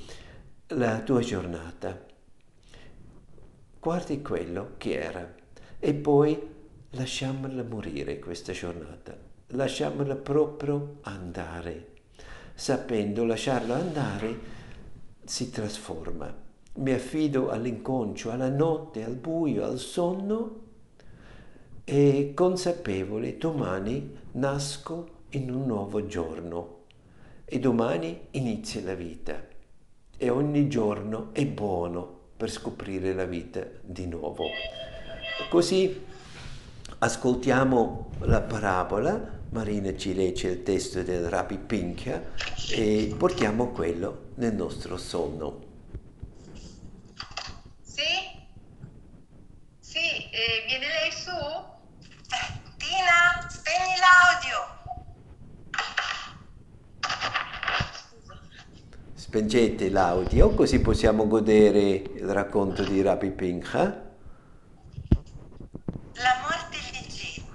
la 0.68 1.00
tua 1.00 1.20
giornata. 1.20 2.06
Guardi 3.80 4.20
quello 4.20 4.74
che 4.76 4.98
era 4.98 5.34
e 5.78 5.94
poi 5.94 6.38
lasciamola 6.90 7.62
morire 7.62 8.18
questa 8.18 8.52
giornata, 8.52 9.16
lasciamola 9.48 10.16
proprio 10.16 10.98
andare. 11.02 11.96
Sapendo 12.54 13.24
lasciarla 13.24 13.76
andare 13.76 14.38
si 15.24 15.50
trasforma. 15.50 16.46
Mi 16.74 16.92
affido 16.92 17.50
all'inconscio, 17.50 18.30
alla 18.30 18.50
notte, 18.50 19.04
al 19.04 19.14
buio, 19.14 19.64
al 19.64 19.78
sonno 19.78 20.66
e 21.90 22.32
consapevole 22.34 23.38
domani 23.38 24.14
nasco 24.32 25.22
in 25.30 25.50
un 25.50 25.64
nuovo 25.64 26.04
giorno 26.04 26.84
e 27.46 27.58
domani 27.58 28.26
inizia 28.32 28.82
la 28.82 28.92
vita 28.92 29.42
e 30.18 30.28
ogni 30.28 30.68
giorno 30.68 31.30
è 31.32 31.46
buono 31.46 32.32
per 32.36 32.50
scoprire 32.50 33.14
la 33.14 33.24
vita 33.24 33.66
di 33.80 34.06
nuovo. 34.06 34.44
Così 35.48 36.04
ascoltiamo 36.98 38.10
la 38.20 38.42
parabola, 38.42 39.40
Marina 39.48 39.96
ci 39.96 40.12
legge 40.12 40.48
il 40.48 40.62
testo 40.62 41.02
del 41.02 41.26
Rabbi 41.30 41.56
Pinchia 41.56 42.32
e 42.70 43.14
portiamo 43.16 43.68
quello 43.68 44.32
nel 44.34 44.54
nostro 44.54 44.98
sonno. 44.98 45.64
Sì? 47.80 48.02
Sì, 49.80 49.98
eh, 49.98 50.66
viene 50.66 50.86
lei 50.86 51.10
su? 51.10 51.76
Tina, 52.88 53.46
spegni 53.50 53.96
l'audio. 53.98 54.60
Spengete 59.14 59.90
l'audio 59.90 60.54
così 60.54 60.80
possiamo 60.80 61.26
godere 61.26 61.80
il 61.80 62.32
racconto 62.32 62.82
di 62.84 63.02
Rabbi 63.02 63.30
Pincha. 63.32 63.82
La 66.14 66.38
morte 66.40 66.78
leggera. 66.92 67.52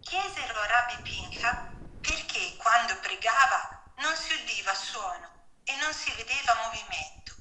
Chiesero 0.00 0.58
a 0.60 0.66
Rabbi 0.66 1.02
Pincha 1.02 1.72
perché 2.02 2.56
quando 2.58 2.92
pregava 3.00 3.84
non 4.02 4.14
si 4.16 4.34
udiva 4.34 4.74
suono 4.74 5.28
e 5.64 5.72
non 5.80 5.94
si 5.94 6.12
vedeva 6.14 6.60
movimento, 6.66 7.32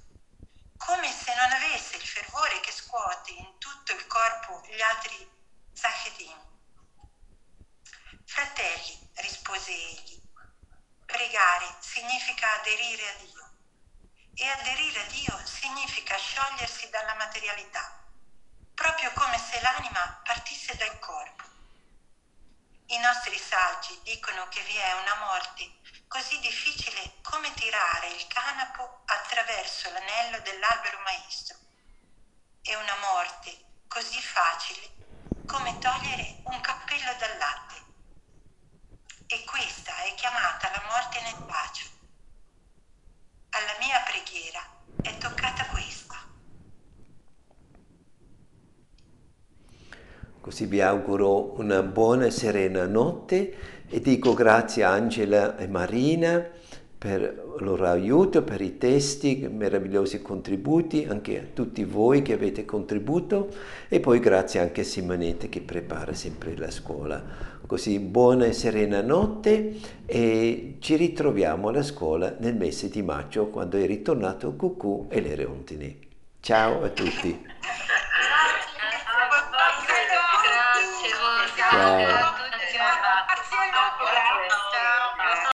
come 0.78 1.12
se 1.12 1.34
non 1.36 1.52
avesse 1.52 1.98
il 1.98 2.04
fervore 2.04 2.62
che 2.62 2.72
scuote 2.72 3.32
in 3.32 3.52
tutto 3.58 3.92
il 3.92 4.08
corpo 4.08 4.62
gli 4.66 4.80
altri 4.80 5.38
Zachedim. 5.80 6.36
Fratelli, 8.26 9.10
rispose 9.16 9.72
egli, 9.72 10.22
pregare 11.06 11.74
significa 11.80 12.52
aderire 12.60 13.10
a 13.10 13.14
Dio 13.24 13.50
e 14.34 14.48
aderire 14.50 15.00
a 15.00 15.06
Dio 15.08 15.40
significa 15.46 16.18
sciogliersi 16.18 16.90
dalla 16.90 17.16
materialità. 17.16 17.98
proprio 18.74 19.12
come 19.14 19.38
se 19.38 19.60
l'anima 19.62 20.22
partisse 20.24 20.76
dal 20.76 21.00
corpo. 21.00 21.44
I 22.88 22.98
nostri 23.00 23.38
saggi 23.38 24.00
dicono 24.04 24.48
che 24.48 24.62
vi 24.64 24.76
è 24.76 24.94
una 24.94 25.16
morte 25.26 25.80
così 26.08 26.40
difficile 26.40 27.16
come 27.22 27.54
tirare 27.54 28.08
il 28.10 28.26
canapo 28.28 29.02
attraverso 29.06 29.92
l'anello 29.92 30.40
dell'albero 30.40 31.00
maestro 31.00 31.58
e 32.62 32.76
una 32.76 32.96
morte 32.98 33.84
così 33.88 34.22
facile 34.22 35.00
come 35.46 35.78
togliere 35.80 36.42
un 36.44 36.62
cappello 36.62 37.14
dal 37.20 37.38
latte. 37.38 37.76
E 39.28 39.44
questa 39.46 39.96
è 40.04 40.14
chiamata 40.16 40.70
la 40.70 40.84
morte 40.90 41.22
nel 41.22 41.44
bacio. 41.46 41.88
Alla 43.50 43.76
mia 43.80 44.00
preghiera 44.02 44.62
è 45.02 45.18
toccata 45.18 45.66
questa. 45.68 46.18
Così 50.42 50.66
vi 50.66 50.79
auguro 50.90 51.54
una 51.58 51.84
buona 51.84 52.30
serena 52.30 52.86
notte 52.86 53.54
e 53.88 54.02
dico 54.02 54.34
grazie 54.34 54.84
a 54.84 54.92
Angela 54.92 55.58
e 55.58 55.68
Marina 55.68 56.46
per 56.98 57.22
il 57.58 57.64
loro 57.64 57.88
aiuto, 57.88 58.44
per 58.44 58.60
i 58.60 58.78
testi, 58.78 59.48
meravigliosi 59.50 60.22
contributi, 60.22 61.06
anche 61.08 61.40
a 61.40 61.44
tutti 61.54 61.86
voi 61.86 62.22
che 62.22 62.34
avete 62.34 62.66
contribuito 62.66 63.48
e 63.88 64.02
poi 64.02 64.20
grazie 64.20 64.60
anche 64.60 64.82
a 64.82 64.84
Simonetta 64.84 65.48
che 65.48 65.62
prepara 65.62 66.14
sempre 66.14 66.58
la 66.58 66.70
scuola. 66.70 67.24
Così 67.66 68.00
buona 68.00 68.46
e 68.46 68.54
serena 68.54 69.02
notte 69.02 69.76
e 70.06 70.76
ci 70.80 70.96
ritroviamo 70.98 71.70
alla 71.70 71.84
scuola 71.84 72.36
nel 72.40 72.58
mese 72.58 72.90
di 72.90 73.02
maggio 73.02 73.48
quando 73.48 73.78
è 73.78 73.86
ritornato 73.86 74.56
Cucù 74.56 75.06
e 75.10 75.22
le 75.22 75.36
Reontini. 75.36 76.00
Ciao 76.42 76.84
a 76.84 76.90
tutti. 76.90 77.46
Grazie, 81.80 82.06
Ciao. 82.06 82.06
grazie. 82.06 82.30
Grazie. 82.30 82.39